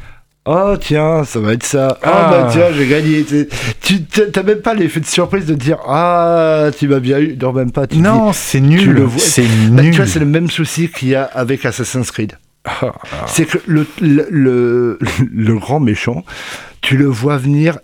[0.50, 1.98] Oh tiens, ça va être ça.
[2.04, 2.32] Ah, Ah.
[2.32, 3.26] bah tiens, j'ai gagné.
[3.82, 7.36] Tu- t'as même pas l'effet de surprise de dire Ah, tu m'as bien eu.
[7.42, 7.86] Non, même pas.
[7.86, 9.08] Tu Non, c'est nul.
[9.18, 9.42] C'est
[9.72, 9.92] Bah, nul.
[9.92, 12.38] tu vois, c'est le même souci qu'il y a avec Assassin's Creed.
[12.66, 12.94] Ah,
[13.28, 15.00] C'est que le, le, le,
[15.34, 16.24] le grand méchant,
[16.82, 17.80] tu le vois venir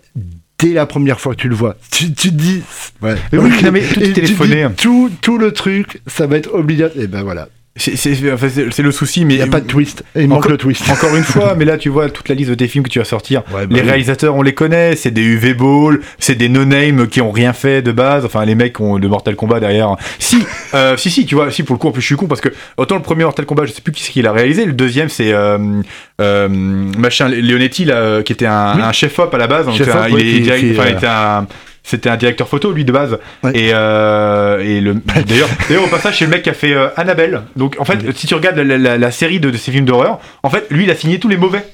[0.58, 1.76] dès la première fois que tu le vois.
[1.90, 2.62] Tu, tu te dis.
[3.02, 3.16] Ouais.
[3.32, 4.36] Mais oui, non, mais tout Et tu dis.
[4.78, 7.02] Tout, tout le truc, ça va être obligatoire.
[7.04, 7.48] Et ben voilà.
[7.76, 8.46] C'est enfin,
[8.84, 10.04] le souci, mais Il n'y a pas de twist.
[10.14, 10.88] Il manque Encore- le twist.
[10.88, 13.00] encore une fois, mais là tu vois toute la liste de tes films que tu
[13.00, 13.42] vas sortir.
[13.52, 13.88] Ouais, bah les oui.
[13.88, 17.82] réalisateurs, on les connaît, c'est des UV Ball, c'est des no-name qui ont rien fait
[17.82, 18.24] de base.
[18.24, 19.96] Enfin, les mecs ont de Mortal Kombat derrière.
[20.20, 22.26] Si, euh, si, si, tu vois, si pour le coup, en plus je suis con
[22.26, 24.66] parce que autant le premier Mortal Kombat, je sais plus qui c'est qui l'a réalisé,
[24.66, 25.58] le deuxième c'est euh,
[26.20, 28.82] euh, machin Leonetti là, euh, qui était un, Oui.
[28.82, 29.66] un chef-op à la base.
[29.66, 31.46] donc, un- il ouais, est qui- direct- qui, enfin, euh, il était un-
[31.84, 33.52] c'était un directeur photo lui de base Ouais.
[33.54, 34.94] et, euh, et le
[35.28, 37.98] d'ailleurs d'ailleurs au passage c'est le mec qui a fait euh, Annabelle donc en fait
[38.16, 40.84] si tu regardes la, la- la série de, de ces films d'horreur en fait lui
[40.84, 41.64] il a signé tous les mauvais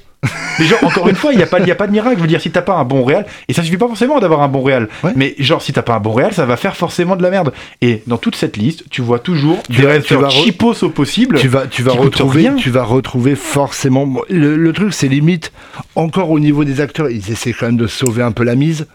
[0.59, 2.17] mais genre encore une fois il n'y a pas il y a pas de miracle
[2.17, 4.41] je veux dire si t'as pas un bon réal et ça suffit pas forcément d'avoir
[4.43, 5.13] un bon réal Ouais.
[5.15, 7.53] mais genre si t'as pas un bon réal ça va faire forcément de la merde
[7.81, 10.45] et dans toute cette liste tu vois toujours Tu des vas- réalisateurs tu vas re-
[10.45, 14.07] cheapos au possible tu vas, tu vas retrouver, tu vas retrouver forcément.
[14.29, 15.51] Le, le truc, c'est limite
[15.95, 18.85] encore au niveau des acteurs, ils essaient quand même de sauver un peu la mise.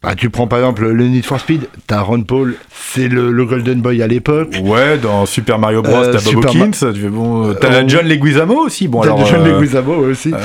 [0.00, 3.44] Bah, tu prends par exemple le Need for Speed, t'as Ron Paul, c'est le, le
[3.44, 4.54] Golden Boy à l'époque.
[4.62, 8.06] ouais dans Super Mario Bros Euh, t'as Bob Hawkins tu fais, bon, t'as Euh, John
[8.06, 10.32] Leguizamo aussi bon T'as John euh, Leguizamo aussi.
[10.32, 10.38] euh,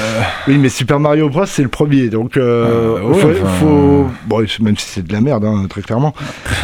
[0.48, 4.08] Oui, mais Super Mario Bros, c'est le premier, donc euh, Euh, ouais, faut, enfin, faut-
[4.26, 6.16] bon, même si c'est de la merde, hein, très clairement.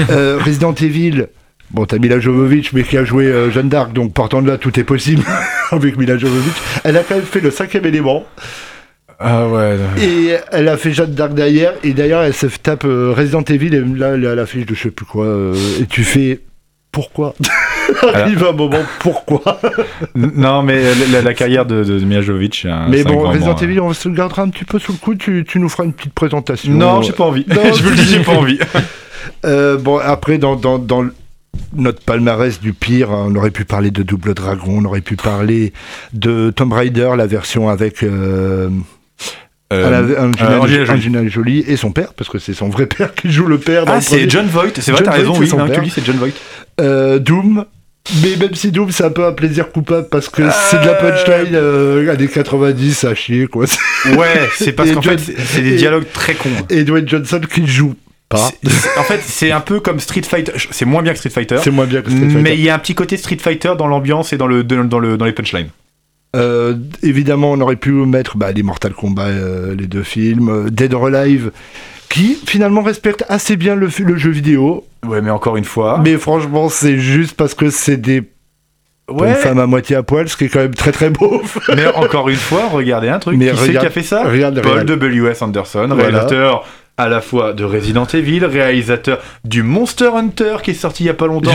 [0.09, 1.27] Euh, Resident Evil.
[1.71, 4.57] Bon, t'as Mila Jovovich, mais qui a joué euh, Jeanne d'Arc, donc partant de là,
[4.57, 5.21] tout est possible
[5.71, 6.55] avec Mila Jovovich.
[6.83, 8.23] Elle a quand même fait le cinquième élément.
[9.19, 13.13] Ah ouais Et elle a fait Jeanne d'Arc derrière, et d'ailleurs elle se tape euh,
[13.15, 15.85] Resident Evil, et là elle est à l'affiche de je sais plus quoi, euh, et
[15.85, 16.39] tu fais
[16.91, 17.35] pourquoi?
[18.13, 19.59] Arrive un moment, pourquoi?
[20.15, 23.93] Non, mais la, la carrière de, de, Mia un- Mais bon, Resident moment, Evil, on
[23.93, 26.13] se le gardera un petit peu sous le coup, tu, tu nous feras une petite
[26.13, 26.71] présentation.
[26.71, 26.75] hein.
[26.77, 27.45] Non, j'ai pas envie.
[27.47, 28.59] Non, je vous le dis, j'ai pas envie.
[29.45, 31.05] Euh, bon, après, dans, dans, dans
[31.75, 35.17] notre palmarès du pire, hein, on aurait pu parler de Double Dragon, on aurait pu
[35.17, 35.73] parler
[36.13, 38.69] de Tomb Raider, la version avec euh,
[39.71, 40.91] à la- Angelina, euh, Angelina Jolie.
[40.91, 43.85] Angelina Jolie et son père, parce que c'est son vrai père qui joue le père
[43.85, 44.29] dans Ah, c'est.
[44.29, 44.71] John Voight.
[44.79, 45.47] C'est vrai, t'as raison, oui.
[45.47, 46.31] c'est tu John Voight.
[46.81, 47.65] Euh, Doom.
[48.23, 50.41] Mais même si Doom, c'est un peu un plaisir coupable parce que
[50.71, 53.65] c'est de la punchline euh, années 90 à chier, quoi.
[54.17, 56.49] Ouais, c'est parce qu'en John- fait, c'est des et- dialogues très cons.
[56.71, 57.93] Et Dwayne Johnson qui joue
[58.29, 58.49] pas.
[58.63, 60.53] C'est- c'est- En fait, c'est un peu comme Street Fighter.
[60.71, 61.57] C'est moins bien que Street Fighter.
[61.61, 62.41] C'est moins bien que Street Fighter.
[62.41, 64.97] Mais il y a un petit côté Street Fighter dans l'ambiance et dans, le, dans,
[64.99, 65.69] le, dans les punchlines.
[66.35, 70.69] Euh, évidemment, on aurait pu mettre bah, les Mortal Kombat, euh, les deux films, euh,
[70.69, 71.51] Dead or Alive,
[72.09, 74.85] qui finalement respectent assez bien le, jeu vidéo.
[75.05, 75.99] Ouais, mais encore une fois.
[76.03, 78.23] Mais franchement, c'est juste parce que c'est des
[79.09, 81.41] ouais, une femme à moitié à poil, ce qui est quand même très très beau.
[81.75, 83.35] mais encore une fois, regardez un truc.
[83.37, 84.23] Mais qui c'est qui a fait ça?
[84.23, 84.87] regarde, Paul regarde.
[84.87, 85.41] W.S.
[85.41, 86.03] Anderson, Voilà.
[86.03, 86.63] réalisateur
[86.99, 91.09] à la fois de Resident Evil, réalisateur du Monster Hunter qui est sorti il y
[91.09, 91.51] a pas longtemps.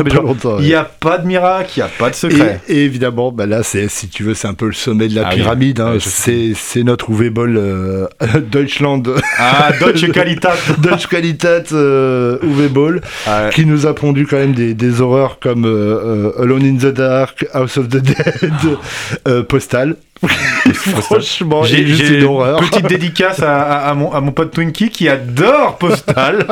[0.58, 2.60] Il y a n'y a pas de miracle, il n'y a pas de secret.
[2.66, 5.26] Et, et évidemment, bah là, si tu veux, c'est un peu le sommet de la
[5.26, 5.36] Ah oui.
[5.36, 5.80] pyramide.
[5.80, 5.96] hein.
[6.00, 8.06] C'est, notre Uwe Boll euh,
[8.50, 9.02] Deutschland,
[9.38, 10.50] Ah, Deutsche Qualität.
[10.78, 15.38] Deutsche Qualität euh, Uwe Boll, Ah, qui nous a pondu quand même des, des horreurs
[15.40, 18.50] comme euh, euh, Alone in the Dark, House of the Dead,
[19.28, 19.96] euh, Postal.
[20.74, 22.58] Franchement, J'ai juste une horreur.
[22.60, 26.46] petite dédicace à, à- à mon, à mon pote Twinkie qui adore Postal.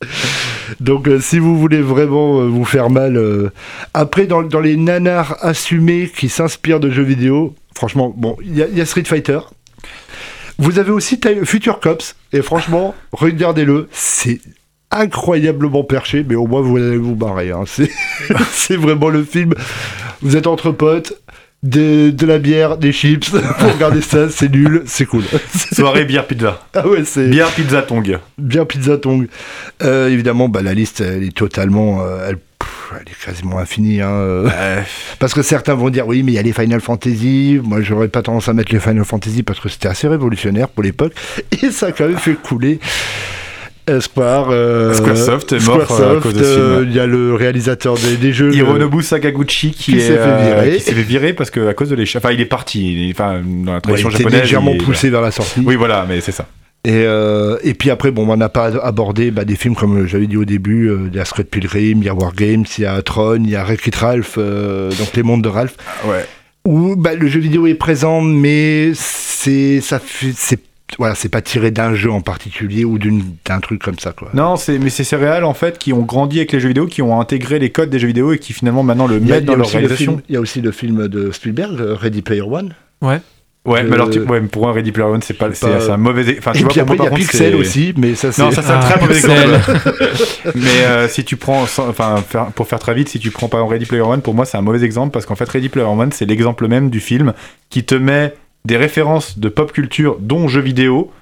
[0.80, 3.50] Donc, euh, si vous voulez vraiment euh, vous faire mal, euh,
[3.94, 8.62] après dans, dans les nanars assumés qui s'inspirent de jeux vidéo, franchement, bon, il y,
[8.62, 9.38] a- il y a Street Fighter.
[10.58, 14.40] Vous avez aussi Future Cops, et franchement, regardez-le, c'est
[14.90, 17.50] incroyablement perché, mais au moins vous allez vous barrer.
[17.50, 17.64] hein.
[18.52, 19.54] C'est vraiment le film.
[20.22, 21.14] Vous êtes entre potes.
[21.64, 23.30] De, de la bière, des chips.
[23.58, 25.24] Pour regarder ça, c'est nul, c'est cool.
[25.72, 26.60] Soirée bière pizza.
[26.74, 28.18] ah ouais, c'est Bière pizza tong.
[28.38, 29.26] bien pizza tong.
[29.82, 32.38] Euh, évidemment, bah, la liste, elle est totalement, euh, elle,
[33.06, 34.02] est quasiment infinie.
[34.02, 34.10] Hein.
[34.12, 34.80] Euh,
[35.18, 37.58] Parce que certains vont dire oui, mais il y a les Final Fantasy.
[37.64, 40.82] Moi, j'aurais pas tendance à mettre les Final Fantasy parce que c'était assez révolutionnaire pour
[40.84, 41.14] l'époque
[41.50, 42.78] et ça a quand même fait couler.
[44.00, 46.84] Square, euh, Squaresoft est mort, euh, à cause de euh.
[46.86, 48.54] Il y a le réalisateur des, des jeux.
[48.54, 50.76] Hironobu Sakaguchi qui, Qui est, s'est fait euh, virer.
[50.78, 52.22] qui s'est fait virer parce que à cause de l'échec.
[52.24, 52.92] Enfin, il est parti.
[52.92, 54.40] Il est- Enfin, dans la Ouais, tradition il japonaise.
[54.42, 55.60] légèrement il est- poussé vers la sortie.
[55.66, 56.46] Oui, voilà, mais c'est ça.
[56.86, 60.26] Et, euh, et puis après, bon, on n'a pas abordé bah, des films comme j'avais
[60.26, 62.84] dit au début, euh, il y a Scott Pilgrim, il y a War Games, il
[62.84, 65.76] y a Tron, il y a Wreck-It Ralph, euh, donc les mondes de Ralph,
[66.06, 66.26] Ouais.
[66.66, 69.98] où bah, le jeu vidéo est présent, mais c'est ça
[70.36, 70.58] c'est
[70.98, 74.28] voilà, c'est pas tiré d'un jeu en particulier ou d'une- d'un truc comme ça quoi.
[74.34, 77.02] Non, c'est mais c'est ces en fait qui ont grandi avec les jeux vidéo, qui
[77.02, 79.68] ont intégré les codes des jeux vidéo et qui finalement maintenant le mettent dans leur
[79.68, 80.12] réalisation.
[80.12, 82.74] film, il y a aussi le film de Spielberg, euh, Ready Player One.
[83.66, 85.66] Ouais, Euh, mais alors tu- ouais, mais pour un Ready Player One, c'est pas, c'est
[85.66, 86.36] pas- c'est un mauvais.
[86.38, 87.94] Enfin, tu et vois, puis après, moi, il y a par contre, Pixel c'est- aussi,
[87.96, 88.42] mais ça c'est.
[88.42, 89.32] Non, ça c'est un Ah, très mauvais Pixel.
[89.54, 90.52] exemple.
[90.54, 93.60] mais euh, si tu prends, enfin, faire- pour faire très vite, si tu prends par
[93.60, 95.86] exemple Ready Player One, pour moi c'est un mauvais exemple parce qu'en fait Ready Player
[95.88, 97.32] One c'est l'exemple même du film
[97.70, 98.34] qui te met
[98.64, 101.12] des références de pop culture, dont jeux vidéo.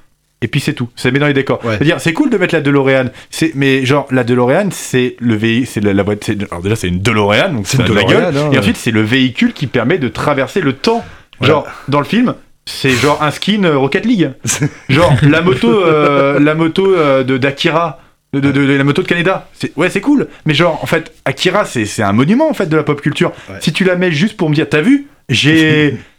[0.45, 1.65] Et puis c'est tout, ça met dans les décors.
[1.65, 1.77] Ouais.
[1.77, 5.67] C'est-à-dire, c'est cool de mettre la DeLorean, c'est, mais genre la DeLorean, c'est le véhicule,
[5.69, 8.37] c'est la, la boîte, alors déjà c'est une DeLorean, donc C'est de la gueule.
[8.37, 8.51] hein.
[8.53, 11.05] Et ensuite c'est le véhicule qui permet de traverser le temps.
[11.41, 12.35] Genre dans le film,
[12.67, 14.31] c'est genre un skin euh, Rocket League.
[14.89, 18.01] Genre la moto, euh, la moto euh, de d'Akira.
[18.33, 20.87] De, de- de- de la moto de Canada, c'est ouais c'est cool, mais genre en
[20.87, 23.31] fait Akira c'est c'est un monument en fait de la pop culture.
[23.51, 23.57] Ouais.
[23.61, 25.97] Si tu la mets juste pour me dire t'as vu j'ai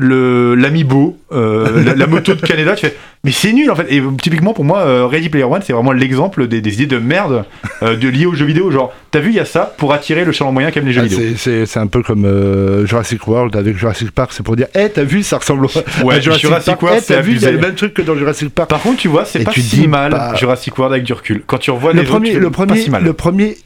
[0.00, 3.86] le l'amiibo, euh, la, la moto de Canada, tu fais mais c'est nul en fait.
[3.90, 6.98] Et typiquement pour moi euh, Ready Player One c'est vraiment l'exemple des, des idées de
[6.98, 7.44] merde
[7.82, 8.70] euh, de liées aux jeux vidéo.
[8.70, 10.92] Genre t'as vu il y a ça pour attirer le chaland moyen qui aime les
[10.92, 11.18] jeux Ah, vidéo.
[11.20, 14.68] c'est- c'est c'est un peu comme euh, Jurassic World avec Jurassic Park, c'est pour dire,
[14.74, 15.68] eh, t'as vu, ça ressemble au-
[16.04, 16.82] Ouais, à Jurassic, Jurassic Park.
[16.82, 17.52] World, Eh, t'as c'est vu, abusé.
[17.52, 18.70] le même truc que dans Jurassic Park.
[18.70, 21.12] Par contre tu vois c'est pas tu si dis mal pas- Jurassic World avec du
[21.12, 21.42] recul.
[21.46, 22.32] Quand tu revois le les premier,
[22.66, 23.04] pas si mal.
[23.04, 23.56] le premier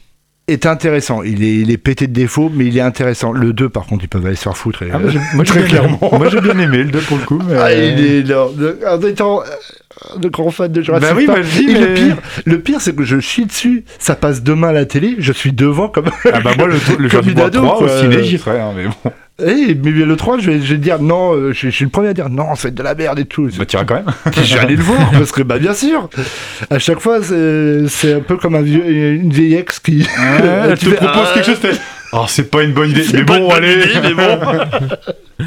[0.47, 1.23] est intéressant.
[1.23, 3.31] Il est, il est pété de défauts, mais il est intéressant.
[3.31, 4.83] Le 2, par contre, ils peuvent aller se faire foutre.
[4.83, 5.99] et- Ah, moi, j'ai Très clairement.
[6.01, 6.17] aimé.
[6.17, 7.41] Moi j'ai bien aimé le 2 pour le coup.
[7.47, 7.55] Mais...
[7.57, 8.33] Ah, il est
[8.85, 11.39] en étant euh, de grand fan de Jurassic Bah oui, Park.
[11.39, 13.85] vas-y, Et le mais- pire, le pire, c'est que je chie dessus.
[13.97, 15.15] Ça passe demain à la télé.
[15.17, 16.09] Je suis devant comme.
[16.31, 18.71] Ah bah moi le, le Comme Jurassic une World ado, 3 au ciné j'y hein,
[18.75, 19.11] mais bon.
[19.37, 21.33] Eh, mais le 3, je vais, je vais dire non.
[21.33, 23.49] euh, Je, je suis le premier à dire non, c'est de la merde et tout.
[23.57, 24.05] Bah t'iras quand même.
[24.33, 26.09] Je vais aller le voir parce que bah bien sûr.
[26.69, 30.07] À chaque fois, c'est un peu comme un vieux, une vieille ex qui.
[30.39, 31.59] elle Tu te fais, propose ah, quelque chose.
[32.13, 33.03] Oh c'est pas une bonne idée.
[33.13, 33.73] Mais bon allez.
[33.73, 34.39] idée, mais bon.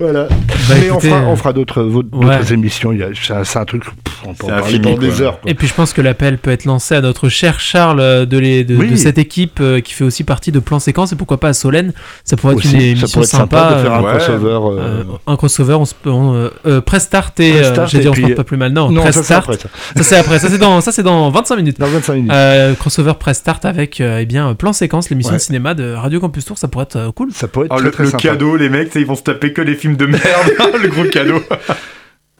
[0.00, 0.24] Voilà.
[0.24, 0.34] Bah,
[0.80, 2.52] mais on écoutez, fera, euh, on fera d'autres d'autres ouais.
[2.52, 2.92] émissions.
[2.92, 3.08] Il y a-
[3.44, 3.84] C'est un, truc.
[3.84, 5.40] pff, on peut en parler pendant des heures.
[5.40, 5.50] quoi.
[5.50, 8.38] Et puis je pense que l'appel peut être lancé à notre cher Charles euh, de,
[8.38, 8.90] les, de, Oui.
[8.90, 11.52] de cette équipe euh, qui fait aussi partie de Plan Séquence et pourquoi pas à
[11.52, 11.92] Solène.
[12.24, 13.58] Ça pourrait être Aussi, une émission être sympa.
[13.60, 14.10] sympa de faire un ouais.
[14.18, 14.48] crossover.
[14.48, 17.98] euh, euh, un crossover, on se peut, on, euh, euh, Press Start et, euh, j'ai
[18.00, 18.72] dit on se porte pas plus mal.
[18.72, 19.44] Non, non, Press ça c'est Start.
[19.48, 19.68] après ça.
[19.96, 20.38] Ça c'est après.
[20.38, 21.80] Ça c'est dans, ça c'est dans 25 minutes.
[21.80, 22.30] Dans 25 minutes.
[22.32, 25.38] Euh, crossover Press Start avec euh, eh bien Plan Séquence, l'émission Ouais.
[25.38, 26.58] de cinéma de Radio Campus Tour.
[26.58, 27.32] Ça pourrait être euh, cool.
[27.32, 28.22] ça pourrait être Oh, très, le très le sympa.
[28.22, 30.22] cadeau les mecs, ils vont se taper que les films de merde.
[30.82, 31.42] le gros cadeau.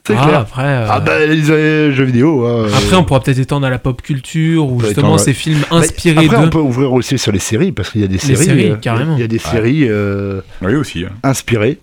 [0.07, 0.39] C'est Ah, clair.
[0.41, 0.63] Après.
[0.63, 2.47] euh, Ah bah les euh, jeux vidéo.
[2.47, 5.35] hein, Après, euh, on pourra peut-être étendre à la pop culture ou justement étendre, ces
[5.35, 6.49] films inspirés Après, on de.
[6.49, 8.43] peut ouvrir aussi sur les séries parce qu'il y a des séries.
[8.43, 9.17] séries, euh, carrément.
[9.17, 9.51] Il y a des Ouais.
[9.51, 11.05] séries euh, Oui aussi.
[11.05, 11.11] hein.
[11.23, 11.79] inspirées.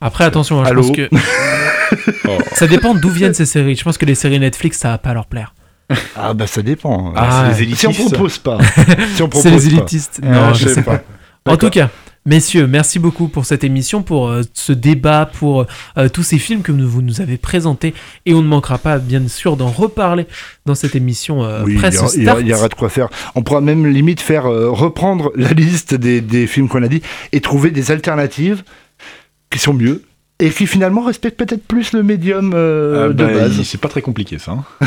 [0.00, 1.08] Après, attention, hein, je pense que
[2.28, 2.38] Oh.
[2.54, 3.76] ça dépend d'où viennent ces séries.
[3.76, 5.54] Je pense que les séries Netflix, ça va pas leur plaire.
[6.16, 7.12] Ah bah ça dépend.
[7.16, 8.58] Ah, les si on propose pas.
[9.14, 9.82] si on propose C'est les pas.
[9.82, 10.20] élitistes.
[10.24, 11.00] Ah, Non, je je sais sais pas.
[11.46, 11.90] En tout cas,
[12.26, 15.66] messieurs, merci beaucoup pour cette émission, pour euh, ce débat, pour
[15.96, 17.94] euh, tous ces films que nous- vous nous avez présentés.
[18.26, 20.26] Et on ne manquera pas, bien sûr, d'en reparler
[20.66, 22.88] dans cette émission euh, Oui, il y, Presse il y il y aura de quoi
[22.90, 23.08] faire.
[23.34, 27.00] On pourra même limite faire euh, reprendre la liste des, des films qu'on a dit
[27.32, 28.62] et trouver des alternatives
[29.50, 30.02] qui sont mieux
[30.38, 33.62] et qui finalement respectent peut-être plus le médium euh, Ah, de bah, base.
[33.62, 34.52] C'est pas très compliqué ça.
[34.52, 34.64] hein.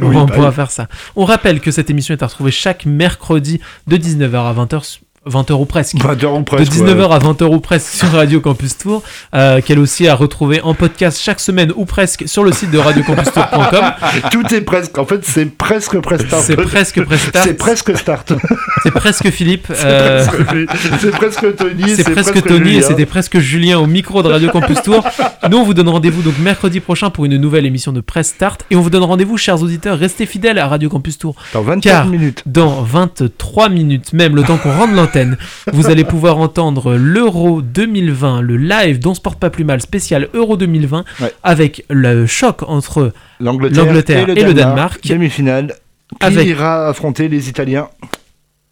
[0.00, 0.54] on Oui, va- on bah pourra oui.
[0.54, 0.86] faire ça.
[1.16, 4.98] On rappelle que cette émission est à retrouver chaque mercredi de 19h à 20h,
[5.28, 5.96] 20h ou presque.
[5.96, 9.02] De rang de presque, 19h à 20h ou presque sur Radio Campus Tour,
[9.34, 12.78] euh, qu'elle aussi a retrouvé en podcast chaque semaine ou presque sur le site de
[12.78, 13.92] radiocampustour.com.
[14.30, 14.96] Tout est presque.
[14.98, 16.42] En fait, c'est presque presque start.
[16.44, 17.46] C'est presque presque start.
[17.46, 18.32] C'est presque start.
[18.82, 19.66] C'est presque Philippe.
[19.70, 20.24] euh,
[21.00, 21.94] c'est presque Tony.
[21.96, 25.04] c'est presque Tony et c'était presque Julien au micro de Radio Campus Tour.
[25.50, 28.64] Nous, on vous donne rendez-vous donc mercredi prochain pour une nouvelle émission de Presse Start.
[28.70, 31.34] Et on vous donne rendez-vous, chers auditeurs, restez fidèles à Radio Campus Tour.
[31.52, 32.42] Dans 24 Car- minutes.
[32.46, 35.36] Dans 23 minutes, même le temps qu'on rende l'antenne,
[35.72, 40.28] vous allez pouvoir entendre l'Euro 2020, le live dont se porte pas plus mal spécial
[40.34, 41.32] Euro 2020, Ouais.
[41.42, 45.06] avec le choc entre L'Angleterre, et le Danemark.
[45.06, 45.74] Demi-finale.
[46.20, 47.88] Qui Avec- ira affronter les Italiens?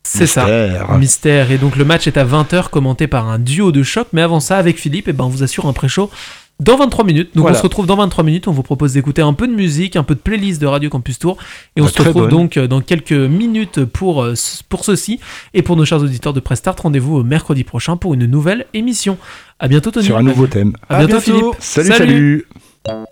[0.06, 0.42] C'est ça.
[0.42, 0.98] Mystère.
[0.98, 1.50] Mystère.
[1.52, 4.08] Et donc le match est à 20h, commenté par un duo de choc.
[4.12, 6.10] Mais avant ça, avec Philippe, eh ben, on vous assure un pré-show
[6.58, 7.30] dans 23 minutes.
[7.34, 7.56] Donc Voilà.
[7.56, 8.48] on se retrouve dans 23 minutes.
[8.48, 11.18] On vous propose d'écouter un peu de musique, un peu de playlist de Radio Campus
[11.18, 11.36] Tour.
[11.76, 12.30] Et on Bah, se retrouve bonne.
[12.30, 14.34] donc euh, dans quelques minutes pour, euh,
[14.68, 15.20] pour ceci.
[15.52, 19.18] Et pour nos chers auditeurs de Prestart, rendez-vous euh, mercredi prochain pour une nouvelle émission.
[19.58, 20.06] À bientôt, Tony.
[20.06, 20.72] Sur un nouveau thème.
[20.88, 21.20] À bientôt.
[21.20, 21.44] Philippe.
[21.60, 21.92] salut.
[21.92, 23.06] salut.